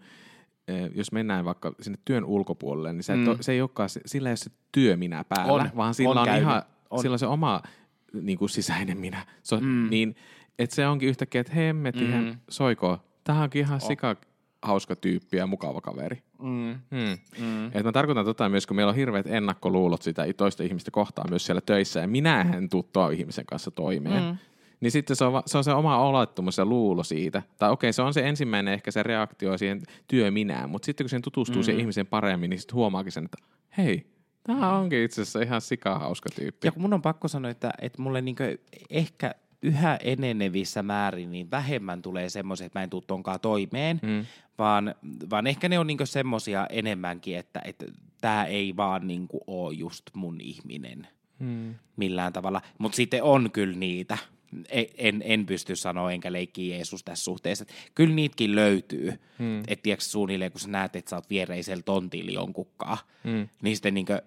[0.68, 3.28] eh, jos mennään vaikka sinne työn ulkopuolelle, niin sä et Mm.
[3.28, 6.18] ole, se ei olekaan, sillä ei ole se työ minä päällä, On, vaan sillä on
[6.18, 7.00] on, käynyt, ihan, on.
[7.02, 7.62] sillä on se oma
[8.22, 9.26] niin kuin sisäinen minä.
[9.42, 9.90] Se on, Mm.
[9.90, 10.16] niin,
[10.58, 12.36] että se onkin yhtäkkiä, että hemmetti, Mm.
[12.50, 14.16] soiko, tämähän onkin ihan sika
[14.62, 16.22] hauska tyyppi ja mukava kaveri.
[16.42, 17.18] Mm, Hmm.
[17.46, 17.66] mm.
[17.66, 21.46] Et mä tarkoitan tota myös, kun meillä on hirveät ennakkoluulot sitä toista ihmistä kohtaan myös
[21.46, 24.22] siellä töissä, ja minä en tuu ihmisen kanssa toimeen.
[24.24, 24.38] Mm.
[24.80, 27.42] Niin sitten se on, se on se oma olettamus ja luulo siitä.
[27.58, 31.22] Tai okei, se on se ensimmäinen ehkä se reaktio siihen työminään, mutta sitten kun siihen
[31.22, 31.64] tutustuu mm.
[31.64, 33.38] siihen ihmiseen paremmin, niin sitten huomaakin sen, että
[33.78, 34.06] hei,
[34.44, 36.66] tämä onkin itse asiassa ihan sikahauska tyyppi.
[36.66, 38.42] Ja kun mun on pakko sanoa, että, että mulle niinku
[38.90, 44.24] ehkä yhä enenevissä määrin niin vähemmän tulee semmoisia, että mä en tuu tonkaan toimeen, Mm.
[44.58, 44.94] vaan,
[45.30, 47.86] vaan ehkä ne on niinku semmoisia enemmänkin, että, että
[48.20, 51.74] tämä ei vaan niinku ole just mun ihminen Mm.
[51.96, 52.62] millään tavalla.
[52.78, 54.18] Mutta sitten on kyllä niitä.
[54.68, 57.62] E- En, en pysty sanoa enkä leikkiä Jeesus tässä suhteessa.
[57.68, 59.12] Et Kyllä niitäkin löytyy.
[59.38, 59.58] Mm.
[59.60, 63.48] Että tiedätkö suunnilleen, kun sä näet, että sä oot viereisellä tontilla jonkunkaan, Mm.
[63.62, 64.22] niin sitten niinkö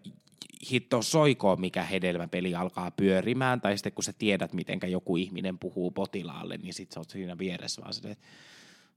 [0.71, 5.91] hitto soikoo, mikä hedelmäpeli alkaa pyörimään, tai sitten kun sä tiedät, mitenkä joku ihminen puhuu
[5.91, 8.25] potilaalle, niin sit sä oot siinä vieressä vaan silleen, että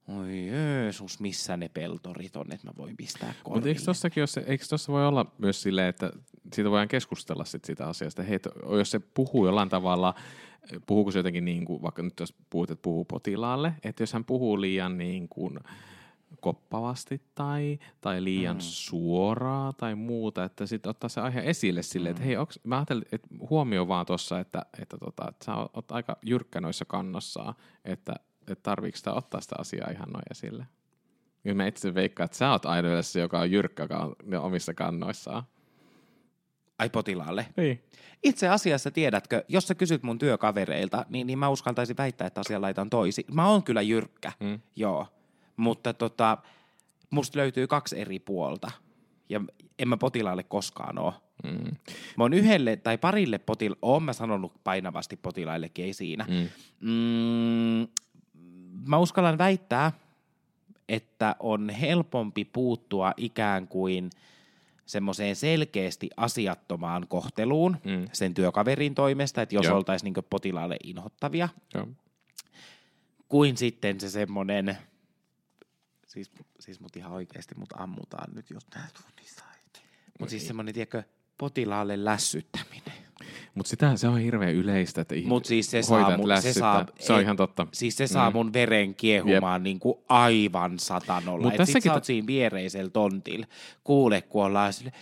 [0.08, 3.68] oi Jeesus, missä ne peltorit on, että mä voin pistää Mutta korville.
[3.68, 6.10] eikö tossakin, jos se, eikö tossa voi olla myös silleen, että
[6.52, 8.22] siitä voidaan keskustella sit siitä asiasta.
[8.22, 8.38] Hei,
[8.78, 10.14] jos se puhuu jollain tavalla,
[10.86, 14.24] puhuuko se jotenkin niin kuin, vaikka nyt jos puhut, että puhuu potilaalle, että jos hän
[14.24, 15.58] puhuu liian niin kuin
[16.40, 18.60] koppavasti tai, tai liian mm.
[18.60, 23.04] suoraa tai muuta, että sitten ottaa se aihe esille silleen, että hei, onks, mä ajattelin,
[23.12, 28.14] että huomio vaan tuossa, että, että, tota, että sä oot aika jyrkkä noissa kannossaan, että,
[28.40, 30.66] että tarviiko sitä ottaa sitä asiaa ihan noin esille.
[31.42, 32.62] Kyllä mä itse veikkaan, että sä oot
[33.00, 35.42] se, joka on jyrkkä, joka on omissa kannoissaan.
[36.84, 37.46] Ai potilaalle.
[37.56, 37.82] Niin.
[38.22, 42.60] Itse asiassa tiedätkö, jos sä kysyt mun työkavereilta, niin, niin mä uskaltaisin väittää, että asia
[42.60, 43.24] laitan toisin.
[43.32, 44.60] Mä oon kyllä jyrkkä, Mm.
[44.76, 45.06] joo.
[45.56, 46.38] Mutta tota,
[47.10, 48.70] musta löytyy kaksi eri puolta.
[49.28, 49.40] Ja
[49.78, 51.14] en mä potilaalle koskaan oo.
[51.44, 51.76] Mm.
[52.16, 56.26] Mä oon yhdelle tai parille potilaalle, oon mä sanonut painavasti potilaillekin, ei siinä.
[56.28, 56.48] Mm.
[56.90, 57.88] Mm,
[58.88, 59.92] mä uskallan väittää,
[60.88, 64.10] että on helpompi puuttua ikään kuin
[64.86, 68.08] semmoiseen selkeästi asiattomaan kohteluun Mm.
[68.12, 69.76] sen työkaverin toimesta, että jos Joo.
[69.76, 71.88] oltaisiin niin potilaalle inhottavia, Joo.
[73.28, 74.78] kuin sitten se semmoinen,
[76.06, 79.54] siis, siis mut ihan oikeasti mut ammutaan nyt, jos nää tunnistaa.
[80.18, 81.02] Mutta siis semmoinen, tiedätkö,
[81.38, 83.03] potilaalle lässyttäminen.
[83.54, 86.86] Mutta sitä se on hirveän yleistä, että ihmiset Mut siis se saa mun- se saa-
[86.98, 87.66] se on ihan totta.
[87.72, 88.36] Siis se saa mm.
[88.36, 91.42] mun veren kiehumaan niin kuin aivan satanolla.
[91.42, 93.46] Mut Et sit tässäkin sä oot siinä viereisellä tontilla.
[93.84, 94.92] Kuule, kun ollaan sille,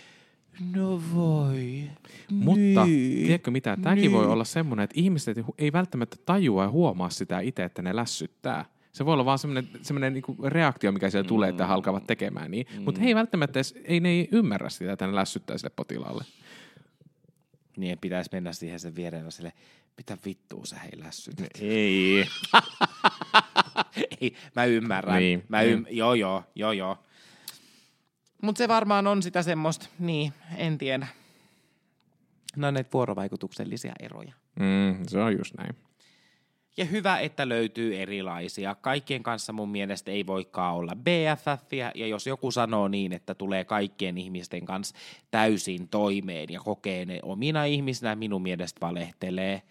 [0.77, 1.83] no voi.
[2.31, 6.71] Mutta niin, tiedätkö mitä, tämäkin voi niin." olla semmoinen, että ihmiset ei välttämättä tajua ja
[6.71, 8.65] huomaa sitä itse, että ne lässyttää.
[8.93, 12.51] Se voi olla vaan semmoinen, semmoinen niinku reaktio, mikä siellä tulee, että he alkavat tekemään
[12.51, 12.67] niin.
[12.77, 12.83] Mm.
[12.83, 16.25] Mutta he ei välttämättä edes, ei, ne ei ymmärrä sitä, että ne lässyttää sille potilaalle.
[17.83, 19.53] Niin pitäisi mennä siihen sen viereen ja sille,
[19.97, 21.47] mitä vittua sä hei lässytät.
[21.61, 22.27] Ei.
[24.21, 25.19] ei, mä ymmärrän.
[25.19, 26.99] Niin, Mä ym- joo, joo, joo, joo.
[28.43, 31.07] Mutta se varmaan on sitä semmoista, niin, en tiedä.
[32.57, 34.33] No näitä vuorovaikutuksellisia eroja.
[34.61, 35.77] Mm, se on just näin.
[36.77, 38.75] Ja hyvä, että löytyy erilaisia.
[38.75, 43.65] Kaikkien kanssa mun mielestä ei voikaan olla BFFiä, ja jos joku sanoo niin, että tulee
[43.65, 44.95] kaikkien ihmisten kanssa
[45.31, 49.63] täysin toimeen ja kokee ne omina ihmisinä, minun mielestä valehtelee.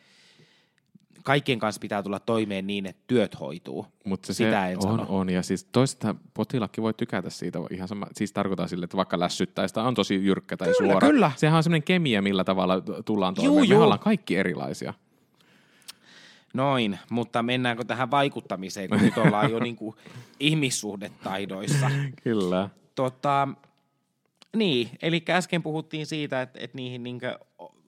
[1.24, 3.86] Kaikkien kanssa pitää tulla toimeen niin, että työt hoituu.
[4.06, 5.06] Mutta se, Sitä se en on, sano.
[5.10, 9.20] on, ja siis toista potilakki voi tykätä siitä ihan sama, siis tarkoitan sille, että vaikka
[9.20, 11.08] lässyttää, sitä on tosi jyrkkä tai Kyllä, suora.
[11.08, 11.32] kyllä.
[11.36, 13.70] Sehän on semmoinen kemia, millä tavalla tullaan Juu, toimeen.
[13.70, 13.84] Me juu.
[13.84, 14.94] ollaan kaikki erilaisia.
[16.54, 19.96] Noin, mutta mennäänkö tähän vaikuttamiseen, kun nyt ollaan jo niinku
[20.40, 21.92] ihmissuhdetaidoissa.
[22.24, 22.70] Kyllä.
[22.96, 23.48] Tota,
[24.56, 27.40] niin, eli äsken puhuttiin siitä, että, että niihin niinkö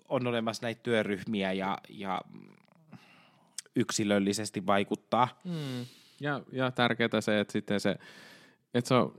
[0.10, 2.21] on olemassa näitä työryhmiä ja, ja
[3.76, 5.41] yksilöllisesti vaikuttaa.
[5.43, 5.86] Mm.
[6.19, 7.95] Ja, ja tärkeää se, että sitten se,
[8.73, 9.15] että se on,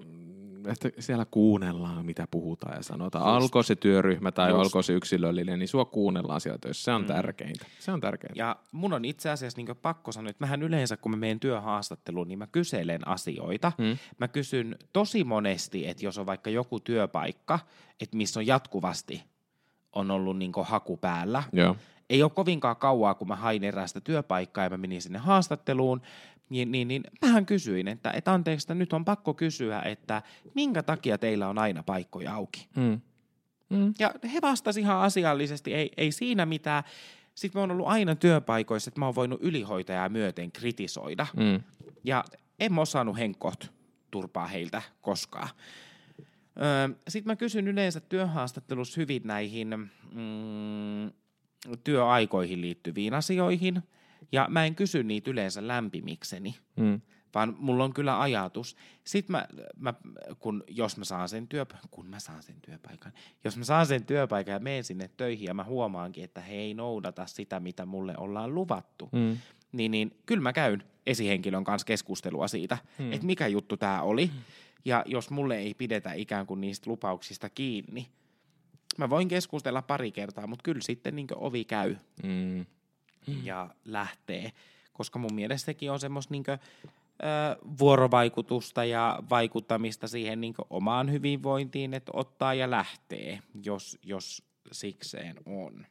[0.66, 3.24] että siellä kuunnellaan, mitä puhutaan ja sanotaan.
[3.34, 3.42] Just.
[3.42, 4.60] Alkoi se työryhmä tai Just.
[4.60, 6.84] alkoi se yksilöllinen, niin sua kuunnellaan siellä töissä.
[6.84, 7.06] Se on Mm.
[7.06, 7.66] tärkeintä.
[7.78, 8.38] Se on tärkeintä.
[8.38, 12.28] Ja mun on itse asiassa niin pakko sanoa, että mähän yleensä, kun mä menen työhaastatteluun,
[12.28, 13.72] niin mä kyselen asioita.
[13.78, 13.98] Mm.
[14.18, 17.58] Mä kysyn tosi monesti, että jos on vaikka joku työpaikka,
[18.00, 19.22] että missä on jatkuvasti
[19.92, 21.76] on ollut niin haku päällä, Joo.
[22.10, 26.02] ei ole kovinkaan kauaa, kun mä hain eräästä työpaikkaa ja mä menin sinne haastatteluun,
[26.50, 30.22] niin, niin, niin mähän kysyin, että, että anteeksi, että nyt on pakko kysyä, että
[30.54, 32.68] minkä takia teillä on aina paikkoja auki?
[32.76, 33.00] Mm.
[33.70, 33.94] Mm.
[33.98, 36.84] Ja he vastasivat ihan asiallisesti, ei, ei siinä mitään.
[37.34, 41.26] Sitten mä oon ollut aina työpaikoissa, että mä oon voinut ylihoitajaa myöten kritisoida.
[41.36, 41.62] Mm.
[42.04, 42.24] Ja
[42.60, 43.72] en mä osannut henkot
[44.10, 45.48] turpaa heiltä koskaan.
[46.62, 49.68] Öö, Sitten mä kysyn yleensä työhaastattelussa hyvin näihin
[50.14, 51.12] mm,
[51.84, 53.82] työaikoihin liittyviin asioihin.
[54.32, 57.00] Ja mä en kysy niitä yleensä lämpimikseni, Mm.
[57.34, 58.76] vaan mulla on kyllä ajatus.
[59.04, 59.94] Sitten mä, mä
[60.38, 63.12] kun, jos mä saan sen työ, kun mä saan sen työpaikan,
[63.44, 66.74] jos mä saan sen työpaikan ja menen sinne töihin ja mä huomaankin, että he ei
[66.74, 69.36] noudata sitä, mitä mulle ollaan luvattu, Mm.
[69.72, 73.12] niin, niin kyllä mä käyn esihenkilön kanssa keskustelua siitä, mm.
[73.12, 74.30] että mikä juttu tämä oli.
[74.84, 78.08] Ja jos mulle ei pidetä ikään kuin niistä lupauksista kiinni,
[78.98, 81.96] mä voin keskustella pari kertaa, mutta kyllä sitten niin ovi käy.
[82.22, 82.66] Mm.
[83.42, 84.52] Ja lähtee.
[84.92, 86.86] Koska mun mielestä sekin on semmoista niinkö, ö,
[87.78, 95.86] vuorovaikutusta ja vaikuttamista siihen niinkö omaan hyvinvointiin, että ottaa ja lähtee, jos, jos sikseen on.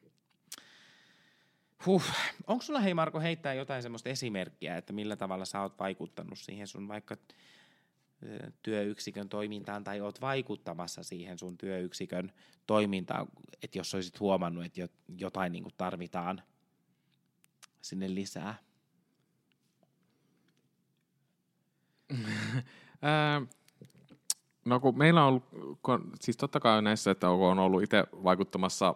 [1.85, 2.03] Huh.
[2.47, 6.67] Onko sulla hei Marko heittää jotain semmoista esimerkkiä, että millä tavalla sä oot vaikuttanut siihen
[6.67, 7.17] sun vaikka
[8.63, 12.31] työyksikön toimintaan tai oot vaikuttamassa siihen sun työyksikön
[12.67, 13.27] toimintaan,
[13.63, 16.41] että jos olisit huomannut, että jo- jotain niin tarvitaan
[17.83, 18.55] sinne lisää?
[23.01, 23.41] Ää,
[24.65, 25.43] no kun meillä on ollut,
[25.83, 28.95] kun, siis totta kai näissä, että on ollut itse vaikuttamassa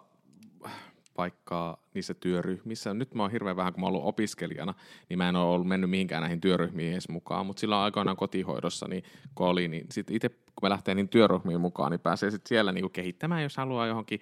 [1.17, 2.93] vaikka niissä työryhmissä.
[2.93, 4.73] Nyt mä oon hirveän vähän, kun mä oon ollut opiskelijana,
[5.10, 7.45] niin mä en ole ollut mennyt mihinkään näihin työryhmiin edes mukaan.
[7.45, 9.04] Mutta silloin aikoinaan kotihoidossa, niin
[9.36, 12.71] kun oli, niin sit itse kun me lähtee niin työryhmiin mukaan, niin pääsee sitten siellä
[12.71, 14.21] niinku kehittämään, jos haluaa johonkin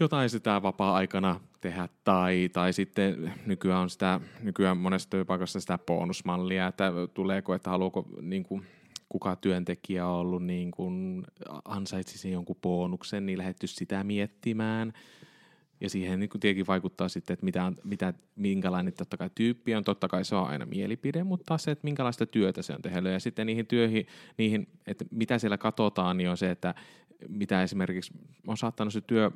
[0.00, 6.66] jotain sitä vapaa-aikana tehdä, tai, tai sitten nykyään on sitä, nykyään monessa työpaikassa sitä bonusmallia,
[6.66, 8.66] että tuleeko, että haluaako niin kuin,
[9.08, 11.24] kuka työntekijä on ollut niin kuin,
[11.64, 14.92] ansaitsisi jonkun bonuksen, niin lähdetty sitä miettimään.
[15.80, 19.84] Ja siihen niin kuin tietenkin vaikuttaa sitten, että mitä, mitä, minkälainen totta kai tyyppi on.
[19.84, 23.12] Totta kai se on aina mielipide, mutta se, että minkälaista työtä se on tehnyt.
[23.12, 26.74] Ja sitten niihin työihin, niihin, että mitä siellä katsotaan, niin on se, että
[27.28, 28.12] mitä esimerkiksi
[28.46, 29.30] on saattanut se työ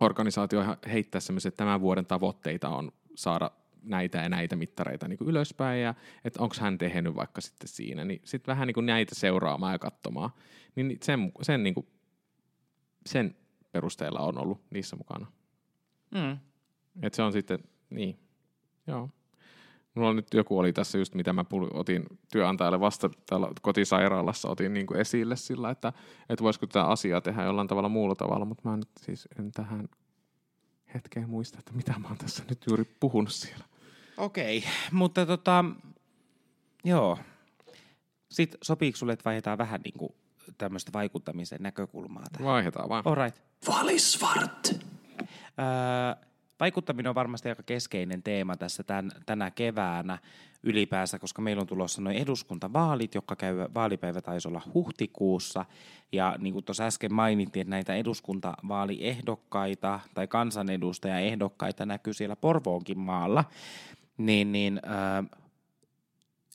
[0.00, 3.50] organisaatio heittää semmoisia, että tämän vuoden tavoitteita on saada
[3.82, 8.04] näitä ja näitä mittareita niin kuin ylöspäin, ja että onko hän tehnyt vaikka sitten siinä,
[8.04, 10.30] niin sitten vähän niin kuin näitä seuraamaan ja katsomaan,
[10.74, 11.86] niin sen, sen, niin kuin,
[13.06, 13.36] sen
[13.72, 15.26] perusteella on ollut niissä mukana.
[16.10, 16.38] Mm.
[17.02, 17.58] Et se on sitten,
[17.90, 18.18] niin,
[18.86, 19.10] joo.
[19.94, 24.74] Mulla on nyt joku oli tässä just, mitä mä otin työnantajalle vasta täällä kotisairaalassa, otin
[24.74, 25.92] niin kuin esille sillä, että,
[26.28, 29.88] että voisiko tätä asiaa tehdä jollain tavalla muulla tavalla, mutta mä nyt siis en tähän
[30.94, 33.64] hetkeen muista, että mitä mä oon tässä nyt juuri puhunut siellä.
[34.16, 35.64] Okei, mutta tota,
[36.84, 37.18] joo.
[38.30, 40.14] Sitten sopiiko sulle, että vaihdetaan vähän niin kuin
[40.58, 42.52] tämmöistä vaikuttamisen näkökulmaa tähän?
[42.52, 43.02] Vaihdetaan vaan.
[43.06, 43.38] Alright.
[43.68, 44.68] Valisvart.
[44.72, 46.26] Öö,
[46.60, 50.18] vaikuttaminen on varmasti aika keskeinen teema tässä tän, tänä keväänä
[50.62, 55.64] ylipäänsä, koska meillä on tulossa noin eduskuntavaalit, jotka käy, vaalipäivä taisi olla huhtikuussa.
[56.12, 63.44] Ja niin kuin tuossa äsken mainittiin, että näitä eduskuntavaaliehdokkaita tai kansanedustajaehdokkaita näkyy siellä Porvoonkin maalla,
[64.18, 65.22] niin, niin öö,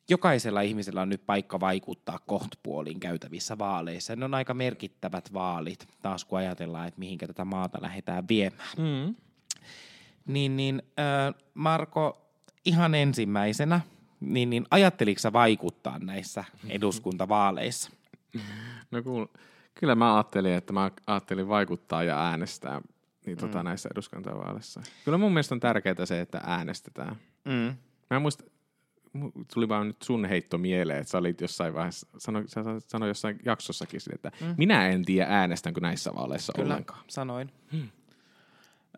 [0.10, 4.16] jokaisella ihmisellä on nyt paikka vaikuttaa kohtapuoliin käytävissä vaaleissa.
[4.16, 8.70] Ne on aika merkittävät vaalit, taas kun ajatellaan, että mihinkä tätä maata lähdetään viemään.
[8.78, 9.16] Mm.
[10.26, 12.32] Niin, niin äh, Marko,
[12.66, 13.82] ihan ensimmäisenä,
[14.20, 17.92] niin, niin ajatteliko sä vaikuttaa näissä eduskuntavaaleissa?
[18.92, 19.26] No kuul,
[19.74, 22.82] kyllä mä ajattelin, että mä ajattelin vaikuttaa ja äänestää
[23.26, 23.64] niin tota, Mm.
[23.66, 24.82] näissä eduskuntavaaleissa.
[25.06, 27.16] Kyllä mun mielestä on tärkeää se, että äänestetään.
[27.46, 27.76] Mm.
[28.10, 28.44] Mä muista,
[29.18, 33.08] mu- tuli vaan nyt sun heitto mieleen, että sä olit jossain vaiheessa, sano, sä sano
[33.08, 34.54] jossain jaksossakin, että mm.
[34.58, 37.00] minä en tiedä äänestänkö näissä vaaleissa Kyllä, ollenkaan.
[37.08, 37.52] sanoin.
[37.72, 37.90] Hmm.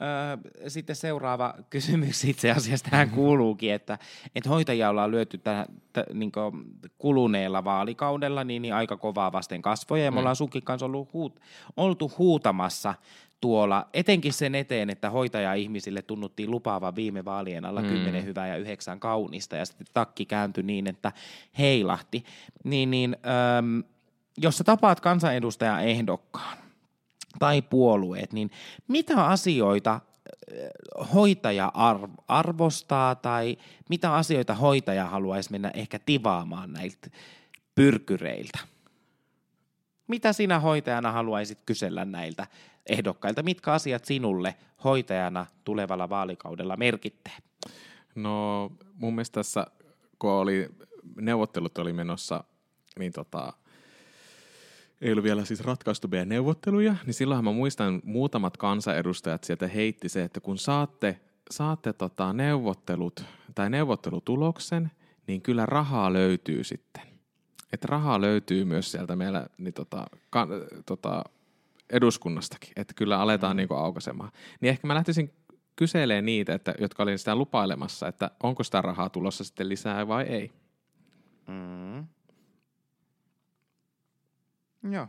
[0.02, 3.98] Öö, sitten seuraava kysymys itse asiassa tähän kuuluukin, että,
[4.36, 6.32] että hoitajia ollaan lyöty tähän, t- niin
[6.98, 11.40] kuluneella vaalikaudella niin, niin aika kovaa vasten kasvoja, ja me ollaan sunkin kanssa ollut huut,
[11.78, 12.94] oltu huutamassa
[13.42, 17.88] tuolla, etenkin sen eteen, että hoitaja-ihmisille tunnuttiin lupaava viime vaalien alla Mm.
[17.88, 21.12] kymmenen hyvää ja yhdeksän kaunista, ja sitten takki kääntyi niin, että
[21.58, 22.24] heilahti.
[22.64, 23.62] Niin, niin öö,
[24.38, 26.58] jos sä tapaat kansanedustajan ehdokkaan,
[27.42, 28.52] tai puolueet, niin
[28.88, 33.58] mitä asioita äh, hoitaja arv- arvostaa tai
[33.90, 37.10] mitä asioita hoitaja haluaisi mennä ehkä tivaamaan näiltä
[37.76, 38.60] pyrkyreiltä?
[40.08, 42.48] Mitä sinä hoitajana haluaisit kysellä näiltä
[42.86, 43.44] ehdokkailta?
[43.44, 47.38] Mitkä asiat sinulle hoitajana tulevalla vaalikaudella merkittää?
[48.16, 49.68] No mun mielestä tässä,
[50.20, 50.70] kun oli,
[51.22, 52.44] neuvottelut oli menossa,
[53.00, 53.54] niin tota,
[55.02, 60.10] ei ollut vielä siis ratkaistu meidän neuvotteluja, niin silloinhan mä muistan muutamat kansanedustajat sieltä heitti
[60.10, 61.20] se, että kun saatte,
[61.52, 64.92] saatte tota neuvottelut tai neuvottelutuloksen,
[65.28, 67.04] niin kyllä rahaa löytyy sitten.
[67.74, 70.50] Että rahaa löytyy myös sieltä meillä niin tota, kan,
[70.86, 71.24] tota,
[71.90, 73.58] eduskunnastakin, että kyllä aletaan mm.
[73.58, 74.32] niinku aukaisemaan.
[74.62, 75.34] Niin ehkä mä lähtisin
[75.76, 80.24] kyselee niitä, että, jotka oli sitä lupailemassa, että onko sitä rahaa tulossa sitten lisää vai
[80.24, 80.52] ei.
[81.48, 82.08] Mm.
[84.90, 85.08] Joo.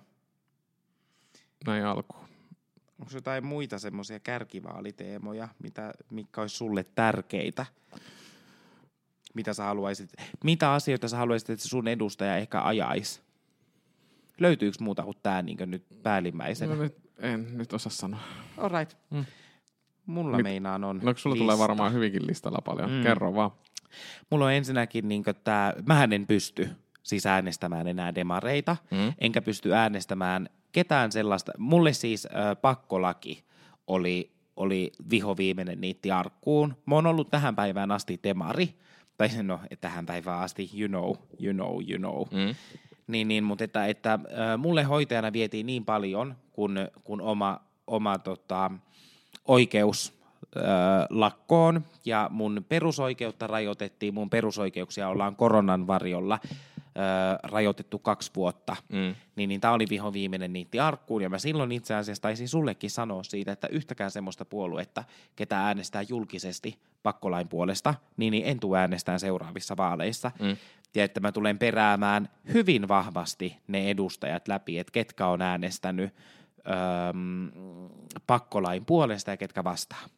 [1.66, 2.24] Näin alkuun.
[2.98, 7.66] Onko jotain muita semmoisia kärkivaaliteemoja, mitä, mitkä olisi sulle tärkeitä?
[9.34, 10.12] Mitä sä haluaisit,
[10.44, 13.20] mitä asioita sä haluaisit, että sun edustaja ehkä ajaisi?
[14.40, 16.74] Löytyykö muuta kuin tämä niin nyt päällimmäisenä?
[16.74, 18.20] No, nyt, en nyt osaa sanoa.
[18.58, 18.98] All right.
[19.10, 19.24] Mm.
[20.06, 22.90] Mulla Mit- meinaan on No sulla tulee varmaan hyvinkin listalla paljon.
[22.90, 23.02] Mm.
[23.02, 23.50] Kerro vaan.
[24.30, 26.68] Mulla on ensinnäkin niin tämä, mähän en pysty
[27.02, 29.12] siis äänestämään enää demareita, Mm.
[29.18, 31.52] enkä pysty äänestämään ketään sellaista.
[31.58, 33.44] Mulle siis äh, pakkolaki
[33.86, 36.76] oli, oli vihoviimeinen niitti arkkuun.
[36.86, 38.74] Mä oon ollut tähän päivään asti demari,
[39.16, 42.46] tai no tähän päivään asti, you know, you know, you know.
[42.46, 42.54] Mm.
[43.06, 48.18] Niin, niin mutta että, että äh, mulle hoitajana vietiin niin paljon, kun, kun oma, oma
[48.18, 48.70] tota,
[49.48, 50.18] oikeus
[50.56, 50.62] äh,
[51.10, 56.38] lakkoon ja mun perusoikeutta rajoitettiin, mun perusoikeuksia ollaan koronan varjolla
[57.42, 59.14] rajoitettu kaksi vuotta, Mm.
[59.36, 62.90] niin, niin tämä oli viho viimeinen niitti arkkuun, ja mä silloin itse asiassa taisin sullekin
[62.90, 65.04] sanoa siitä, että yhtäkään semmoista puoluetta,
[65.36, 70.30] ketä äänestää julkisesti pakkolain puolesta, niin, niin en tule äänestään seuraavissa vaaleissa.
[70.40, 70.56] Mm.
[70.94, 76.14] Ja että mä tulen peräämään hyvin vahvasti ne edustajat läpi, että ketkä on äänestänyt
[76.66, 76.74] öö,
[78.26, 80.10] pakkolain puolesta ja ketkä vastaan.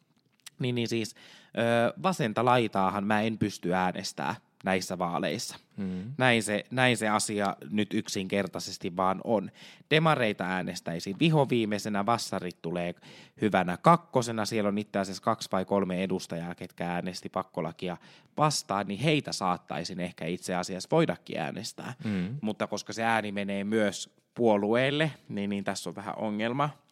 [0.59, 1.15] Niin, niin siis
[1.59, 4.35] öö, vasenta laitaahan mä en pysty äänestää
[4.65, 5.57] näissä vaaleissa.
[5.77, 6.13] Mm.
[6.19, 9.51] Näin se, näin se asia nyt yksinkertaisesti vaan on.
[9.91, 12.95] Demareita äänestäisin vihoviimeisenä, vassarit tulee
[13.41, 14.45] hyvänä kakkosena.
[14.45, 17.97] Siellä on itse asiassa kaksi vai kolme edustajaa, ketkä äänesti pakkolakia
[18.37, 21.95] vastaan, niin heitä saattaisin ehkä itse asiassa voidakin äänestää.
[22.05, 22.39] Mm.
[22.41, 26.84] Mutta koska se ääni menee myös puolueelle, niin, niin tässä on vähän ongelma.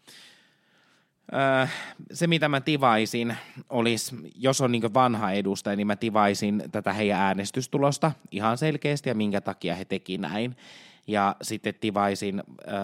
[1.35, 1.67] Öö,
[2.13, 3.37] se, mitä mä tivaisin,
[3.71, 9.15] olisi, jos on niin vanha edustaja, niin mä tivaisin tätä heidän äänestystulosta ihan selkeästi ja
[9.15, 10.57] minkä takia he teki näin.
[11.07, 12.75] Ja sitten tivaisin öö,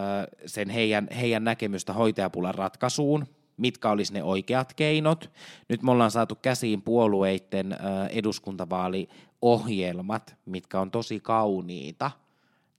[0.46, 3.26] sen heidän, heidän näkemystä hoitajapulan ratkaisuun,
[3.56, 5.30] mitkä olisi ne oikeat keinot.
[5.68, 7.78] Nyt me ollaan saatu käsiin puolueiden öö,
[8.10, 12.10] eduskuntavaaliohjelmat, mitkä on tosi kauniita.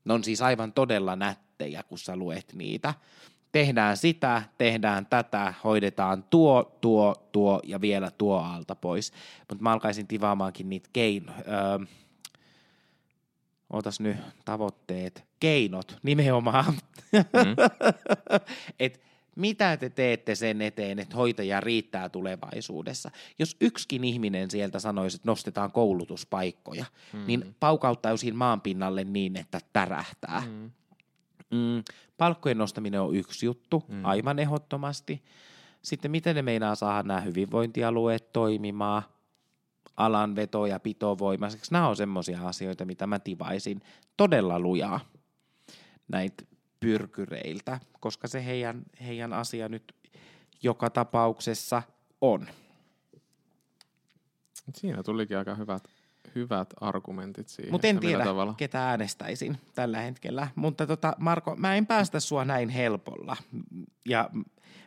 [0.06, 2.94] Ne on siis aivan todella nättejä, kun sä luet niitä
[3.52, 9.14] tehdään sitä, tehdään tätä, hoidetaan tuo, tuo, tuo ja vielä tuo alta pois.
[9.50, 11.38] Mutta mä alkaisin tivaamaankin niitä keinoja.
[11.38, 11.86] Öö,
[13.70, 15.24] otas nyt tavoitteet.
[15.40, 16.74] Keinot, nimenomaan.
[17.14, 17.56] Mm.
[18.80, 19.02] Et
[19.36, 23.12] mitä te teette sen eteen, että hoitaja riittää tulevaisuudessa?
[23.40, 27.24] Jos yksikin ihminen sieltä sanoisi, että nostetaan koulutuspaikkoja, mm.
[27.28, 30.44] niin paukauttaisin maan pinnalle niin, että tärähtää.
[30.46, 30.72] Mm.
[31.52, 31.84] Mm,
[32.20, 34.06] palkkojen nostaminen on yksi juttu, Mm.
[34.06, 35.24] aivan ehdottomasti.
[35.82, 39.04] Sitten miten ne meinaa saada nämä hyvinvointialueet toimimaan,
[39.98, 41.72] alan veto- ja pitovoimaiseksi.
[41.72, 43.82] Nämä on semmoisia asioita, mitä mä tivaisin
[44.18, 45.00] todella lujaa
[46.08, 46.44] näitä
[46.80, 49.94] pyrkyreiltä, koska se heidän, heidän asia nyt
[50.64, 51.84] joka tapauksessa
[52.22, 52.48] on.
[54.76, 55.84] Siinä tulikin aika hyvät,
[56.36, 57.72] hyvät argumentit siihen.
[57.72, 58.54] Mutta en tiedä, Tavalla.
[58.58, 60.48] ketä äänestäisin tällä hetkellä.
[60.56, 63.38] Mutta tota, Marko, mä en päästä sua näin helpolla.
[64.10, 64.30] Ja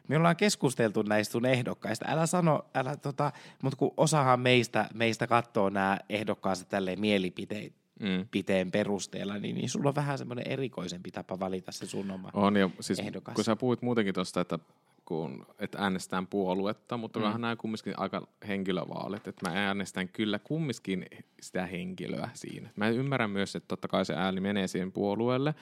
[0.08, 2.04] me ollaan keskusteltu näistä sun ehdokkaista.
[2.08, 3.32] Älä sano, älä tota,
[3.62, 7.70] mutta kun osahan meistä, meistä katsoo nämä ehdokkaansa tälleen mielipiteen
[8.00, 8.28] Mm.
[8.30, 12.30] piteen perusteella, niin, niin sulla on vähän semmoinen erikoisempi tapa valita se sun oma.
[12.34, 13.34] On, ja siis ehdokas.
[13.34, 14.58] kun sä puhuit muutenkin tuosta, että
[15.04, 17.40] kun, että äänestään puoluetta, mutta mm.
[17.40, 21.06] nämä kumminkin aika henkilövaalit, että mä äänestän kyllä kumminkin
[21.40, 22.70] sitä henkilöä siinä.
[22.76, 25.54] Mä ymmärrän myös, että totta kai se ääni menee siihen puolueelle,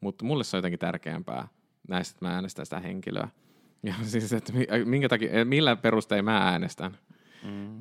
[0.00, 1.48] mutta mulle se on jotenkin tärkeämpää
[1.88, 3.28] näistä, että mä äänestän sitä henkilöä.
[3.82, 6.98] Ja siis, että mi- minkä takia, millä perustein mä äänestän?
[7.44, 7.80] Mm.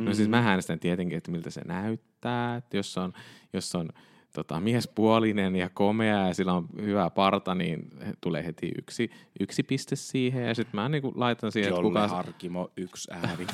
[0.04, 3.12] no siis mä äänestän tietenkin, että miltä se näyttää, että jos on,
[3.52, 3.88] jos on
[4.36, 9.10] tota, miespuolinen ja komea ja sillä on hyvä parta, niin tulee heti yksi,
[9.40, 12.08] yksi piste siihen ja sitten mä niinku laitan siihen, että Jolle kuka...
[12.08, 13.46] Harkimo yksi ääni.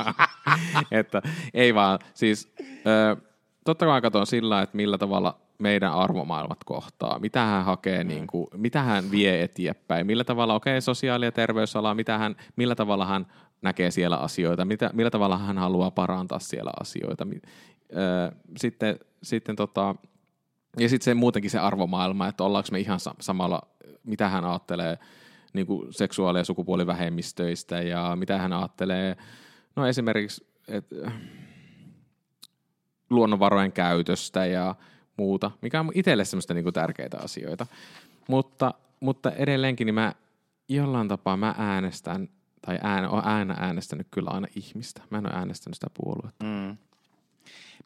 [1.00, 1.22] että
[1.54, 2.52] ei vaan, siis
[2.86, 3.16] ö,
[3.64, 8.08] totta kai katson sillä, että millä tavalla meidän arvomaailmat kohtaa, mitä hän hakee, mm.
[8.08, 12.36] niin kuin, mitä hän vie eteenpäin, millä tavalla, okei, okay, sosiaali- ja terveysala, mitä hän,
[12.56, 13.26] millä tavalla hän
[13.62, 17.24] näkee siellä asioita, mitä, millä tavalla hän haluaa parantaa siellä asioita.
[17.24, 17.42] Mi-
[17.92, 19.94] Ö, sitten, sitten tota,
[20.78, 23.62] ja sitten se muutenkin se arvomaailma, että ollaanko me ihan sa- samalla,
[24.04, 24.98] mitä hän ajattelee
[25.52, 29.16] niin kuin seksuaali- ja sukupuolivähemmistöistä ja mitä hän ajattelee,
[29.76, 30.86] no esimerkiksi et,
[33.10, 34.74] luonnonvarojen käytöstä ja
[35.16, 37.66] muuta, mikä on itselle semmoista niin kuin tärkeitä asioita.
[38.28, 40.12] Mutta, mutta edelleenkin niin mä
[40.68, 42.28] jollain tapaa mä äänestän,
[42.62, 45.02] tai ään, olen aina äänestänyt kyllä aina ihmistä.
[45.10, 46.44] Mä en ole äänestänyt sitä puoluetta.
[46.44, 46.76] Mm.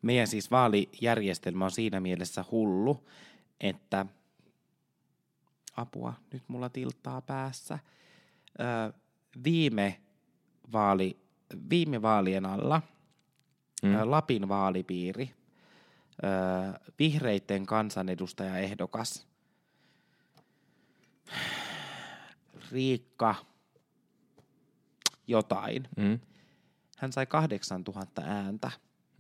[0.03, 3.09] Meidän siis vaalijärjestelmä on siinä mielessä hullu,
[3.61, 4.07] että
[5.77, 7.79] apua, nyt mulla tilttaa päässä.
[8.61, 8.93] Ö,
[9.45, 10.01] viime,
[10.73, 11.21] vaali,
[11.71, 12.83] viime vaalien alla
[13.83, 14.11] Mm.
[14.11, 15.31] Lapin vaalipiiri,
[16.25, 19.27] ö, vihreitten kansanedustajaehdokas
[22.73, 23.35] Riikka
[25.27, 25.89] jotain.
[25.97, 26.19] Mm.
[26.99, 28.71] Hän sai 8000 ääntä.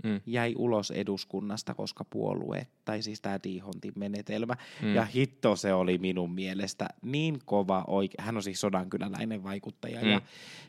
[0.05, 0.21] Mm.
[0.27, 4.57] Jäi ulos eduskunnasta, koska puolue, tai siis tämä Dihontin menetelmä.
[4.83, 4.95] Mm.
[4.95, 8.25] Ja hitto se oli minun mielestä niin kova oikein.
[8.25, 10.11] Hän on siis sodankyläläinen vaikuttaja mm.
[10.11, 10.21] ja,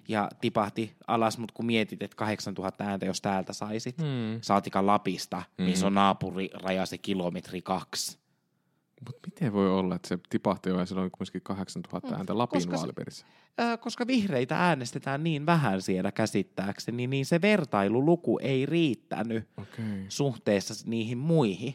[0.07, 4.39] ja tipahti alas, mutta kun mietit, että 8000 ääntä, jos täältä saisit, mm.
[4.41, 5.65] saatikaan Lapista, mm.
[5.65, 8.22] niin se on naapuriraja se kilometri kaksi.
[9.05, 12.75] Mutta miten voi olla, että se tipahti jo ja silloin kuitenkin 8000 ääntä Lapin Koska
[12.77, 13.25] vaalipiirissä?
[13.61, 20.05] Ö, koska vihreitä äänestetään niin vähän siellä käsittääkseni, niin se vertailuluku ei riittänyt Okei.
[20.09, 21.73] suhteessa niihin muihin.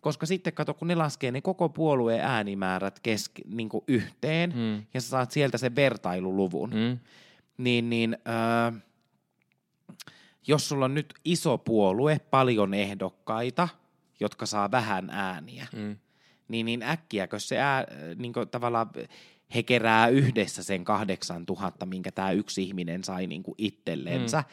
[0.00, 4.86] Koska sitten kato, kun ne laskee ne koko puolueen äänimäärät kesk, niin yhteen, Mm.
[4.94, 6.98] ja sä saat sieltä sen vertailuluvun, Mm.
[7.58, 8.18] niin, niin
[8.74, 8.80] ö,
[10.46, 13.68] jos sulla on nyt iso puolue, paljon ehdokkaita,
[14.20, 15.96] jotka saa vähän ääniä, Mm.
[16.50, 17.86] Niin, niin äkkiäkö se ää,
[18.16, 18.90] niin tavallaan
[19.54, 24.44] he kerää yhdessä sen 8000, minkä tämä yksi ihminen sai niin itsellensä,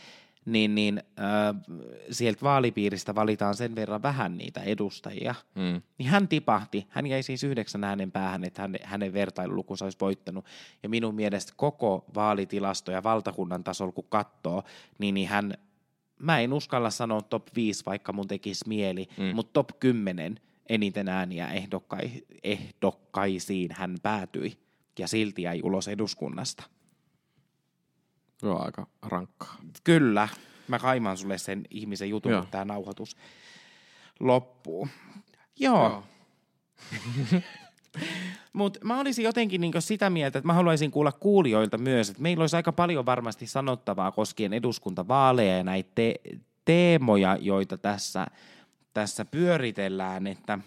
[0.45, 0.51] mm.
[0.51, 1.77] niin, niin äh,
[2.11, 5.35] sieltä vaalipiiristä valitaan sen verran vähän niitä edustajia.
[5.55, 5.81] Mm.
[5.97, 10.45] Niin hän tipahti, hän jäi siis yhdeksän äänen päähän, että hän, hänen vertailulukunsa olisi voittanut.
[10.83, 14.63] Ja minun mielestä koko vaalitilasto ja valtakunnan tasolla kun katsoo,
[14.99, 15.53] niin, niin hän,
[16.19, 19.35] mä en uskalla sanoa top 5, vaikka mun tekisi mieli, mm.
[19.35, 20.39] mutta top 10
[20.69, 22.09] eniten ääniä ehdokkai,
[22.43, 24.57] ehdokkaisiin hän päätyi.
[24.99, 26.63] Ja silti jäi ulos eduskunnasta.
[28.43, 29.57] On aika rankkaa.
[29.83, 30.27] Kyllä,
[30.67, 32.41] mä kaimaan sulle sen ihmisen jutun, Joo.
[32.41, 33.17] kun tämä nauhoitus
[34.19, 34.87] loppuu.
[35.59, 35.89] Joo.
[35.89, 36.03] Joo.
[38.53, 42.43] Mutta mä olisin jotenkin niinku sitä mieltä, että mä haluaisin kuulla kuulijoilta myös, että meillä
[42.43, 46.19] olisi aika paljon varmasti sanottavaa koskien eduskuntavaaleja ja näitä te-
[46.65, 48.27] teemoja, joita tässä,
[48.97, 50.59] tässä pyöritellään, että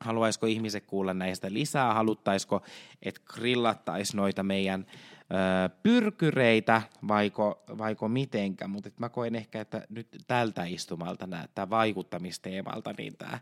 [0.00, 2.62] haluaisiko ihmiset kuulla näistä lisää, haluttaisiko,
[3.02, 10.08] että grillattaisi noita meidän ö, pyrkyreitä, vaiko, vaiko mitenkä, mutta mä koen ehkä, että nyt
[10.26, 13.38] tältä istumalta näyttää vaikuttamisteemalta, niin tämä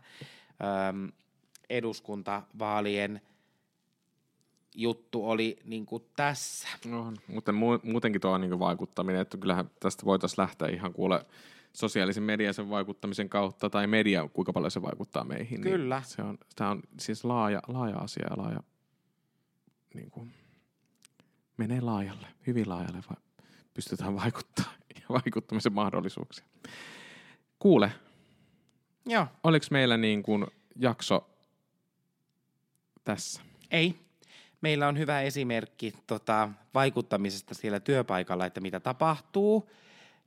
[1.69, 3.21] eduskuntavaalien
[4.75, 6.67] juttu oli niin kuin tässä.
[6.85, 11.25] No, mutta mu- muutenkin tuo niin vaikuttaminen, että kyllähän tästä voitaisiin lähteä ihan kuule
[11.77, 15.61] sosiaalisen median sen vaikuttamisen kautta, tai media, kuinka paljon se vaikuttaa meihin.
[15.61, 15.99] Kyllä.
[15.99, 18.63] Niin se on, tämä on siis laaja, laaja asia ja laaja,
[19.93, 20.33] niin kuin,
[21.57, 23.17] menee laajalle, hyvin laajalle, vai
[23.73, 26.45] pystytään vaikuttaa ja vaikuttamisen mahdollisuuksia.
[27.59, 27.91] Kuule,
[29.05, 29.27] Joo.
[29.43, 31.29] oliko meillä niin kuin jakso
[33.03, 33.41] tässä?
[33.71, 33.95] Ei.
[34.61, 39.69] Meillä on hyvä esimerkki tota, vaikuttamisesta siellä työpaikalla, että mitä tapahtuu.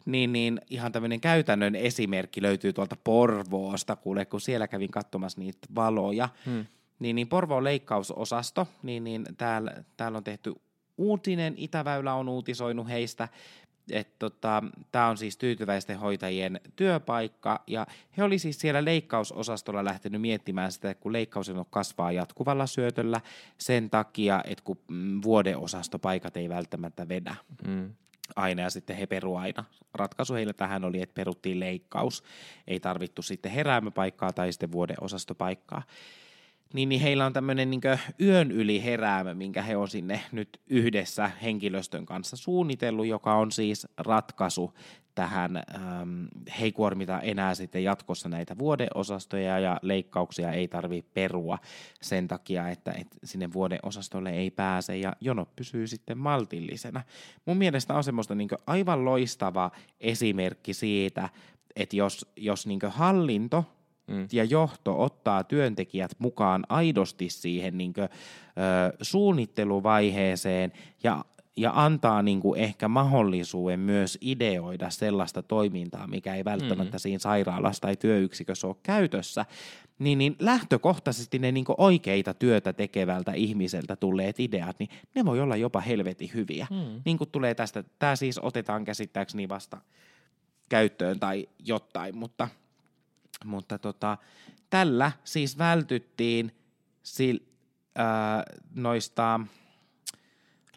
[0.07, 5.68] Niin, niin ihan tämmöinen käytännön esimerkki löytyy tuolta Porvoosta, kuule, kun siellä kävin katsomassa niitä
[5.74, 6.28] valoja.
[6.46, 6.66] Hmm.
[6.98, 10.55] Niin, niin Porvoon leikkausosasto, niin, niin täällä, täällä on tehty
[10.98, 13.28] uutinen, Itäväylä on uutisoinut heistä,
[13.90, 17.86] että tota, tämä on siis tyytyväisten hoitajien työpaikka, ja
[18.16, 23.20] he oli siis siellä leikkausosastolla lähtenyt miettimään sitä, että kun leikkausjonot kasvaa jatkuvalla syötöllä
[23.59, 27.34] sen takia, että kun mm, vuodeosastopaikat ei välttämättä vedä
[27.66, 27.94] Mm.
[28.37, 29.64] Aina ja sitten he peru aina.
[29.95, 32.24] Ratkaisu heillä tähän oli, että peruttiin leikkaus.
[32.66, 35.83] Ei tarvittu sitten heräämöpaikkaa tai sitten vuodeosastopaikkaa.
[36.75, 37.81] Niin, niin heillä on tämmöinen niin
[38.21, 43.87] yön yli heräämö, minkä he on sinne nyt yhdessä henkilöstön kanssa suunnitellut, joka on siis
[43.99, 44.75] ratkaisu
[45.14, 46.25] tähän, ähm,
[46.59, 51.59] he ei kuormita enää sitten jatkossa näitä vuodeosastoja ja leikkauksia ei tarvitse perua
[52.01, 57.03] sen takia, että, että sinne vuodeosastolle ei pääse ja jonot pysyy sitten maltillisena.
[57.47, 61.29] Mun mielestä on semmoista niin aivan loistava esimerkki siitä,
[61.77, 63.64] että jos, jos niin hallinto
[64.11, 64.29] Mm.
[64.33, 68.09] ja johto ottaa työntekijät mukaan aidosti siihen niin kuin, ö,
[69.03, 71.25] suunnitteluvaiheeseen ja,
[71.57, 77.01] ja antaa niin kuin ehkä mahdollisuuden myös ideoida sellaista toimintaa, mikä ei välttämättä mm.
[77.01, 79.47] siinä sairaalassa tai työyksikössä ole käytössä,
[79.99, 85.57] niin, niin lähtökohtaisesti ne niin oikeita työtä tekevältä ihmiseltä tulleet ideat, niin ne voi olla
[85.57, 86.67] jopa helvetin hyviä.
[86.71, 87.03] Mm.
[87.05, 89.79] Niin kuin tulee tästä, tämä siis otetaan käsittääkseni vasta
[90.69, 92.49] käyttöön tai jotain, mutta–
[93.45, 94.18] mutta tota,
[94.70, 96.57] tällä siis vältyttiin
[97.14, 97.38] sil,
[97.95, 98.43] ää,
[98.74, 99.41] noista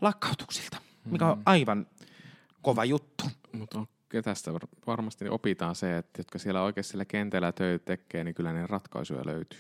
[0.02, 1.88] lakkautuksilta, mikä on aivan
[2.62, 3.24] kova juttu.
[3.52, 3.86] Mutta
[4.24, 8.54] tästä var- varmasti opitaan se, että jotka siellä oikeasti siellä kentällä töitä tekee, niin kyllä
[8.54, 9.60] ne ratkaisuja löytyy.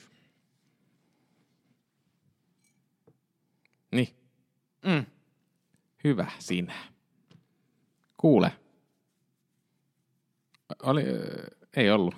[3.91, 4.07] Niin,
[4.85, 5.05] Mm.
[6.03, 6.73] hyvä sinä.
[8.17, 8.51] Kuule.
[10.83, 11.03] Oli,
[11.73, 12.15] ei ollut.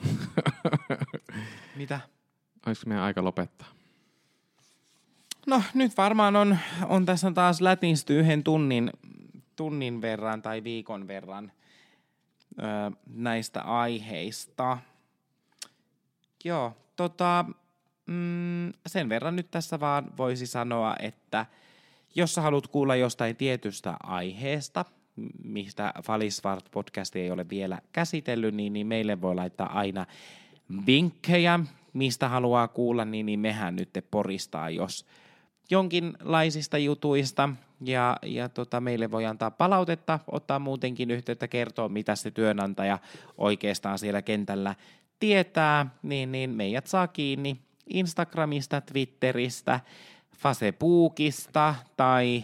[1.76, 1.99] Mitä?
[2.66, 3.68] Olisiko meidän aika lopettaa?
[5.47, 6.58] No nyt varmaan on,
[6.89, 8.91] on tässä taas lätinsty yhden tunnin
[9.56, 11.51] tunnin verran tai viikon verran
[12.60, 12.64] ö,
[13.08, 14.78] näistä aiheista.
[16.43, 17.45] Joo, tota,
[18.06, 21.45] mm, sen verran nyt tässä vaan voisi sanoa, että
[22.16, 24.86] jos sä haluat kuulla jostain tietystä aiheesta,
[25.43, 30.05] mistä Falisvart podcast ei ole vielä käsitellyt, niin, niin meille voi laittaa aina
[30.86, 31.59] vinkkejä,
[31.93, 35.05] mistä haluaa kuulla, niin, niin mehän nyt poristaa, jos
[35.70, 37.49] jonkinlaisista jutuista.
[37.82, 42.99] Ja, ja tota, meille voi antaa palautetta, ottaa muutenkin yhteyttä, kertoa mitä se työnantaja
[43.38, 44.76] oikeastaan siellä kentällä
[45.20, 47.57] tietää, niin, niin meidät saa kiinni
[47.89, 49.80] Instagramista, Twitteristä,
[50.38, 52.43] Facebookista tai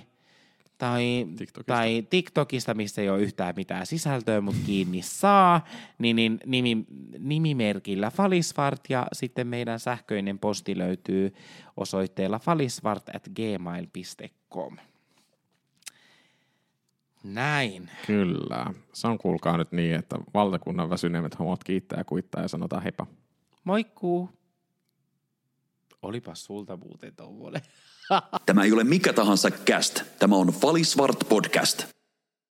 [0.82, 1.74] tai TikTokista.
[1.74, 5.66] tai TikTokista, missä ei ole yhtään mitään sisältöä, mutta kiinni saa,
[5.98, 6.86] niin, niin nimi,
[7.20, 11.34] nimimerkillä Falisvart ja sitten meidän sähköinen posti löytyy
[11.78, 14.78] osoitteella falisvart at gmail.com.
[17.24, 17.90] Näin.
[18.08, 18.66] Kyllä.
[18.94, 23.08] Se on kuulkaa nyt niin, että valtakunnan väsyneimmät homot kiittää ja kuittaa ja sanotaan heippa.
[23.64, 24.30] Moikkuu.
[26.02, 27.62] Olipas sulta muuten tommonen.
[28.46, 30.02] Tämä ei ole mikä tahansa cast.
[30.20, 31.88] Tämä on Valisvart podcast.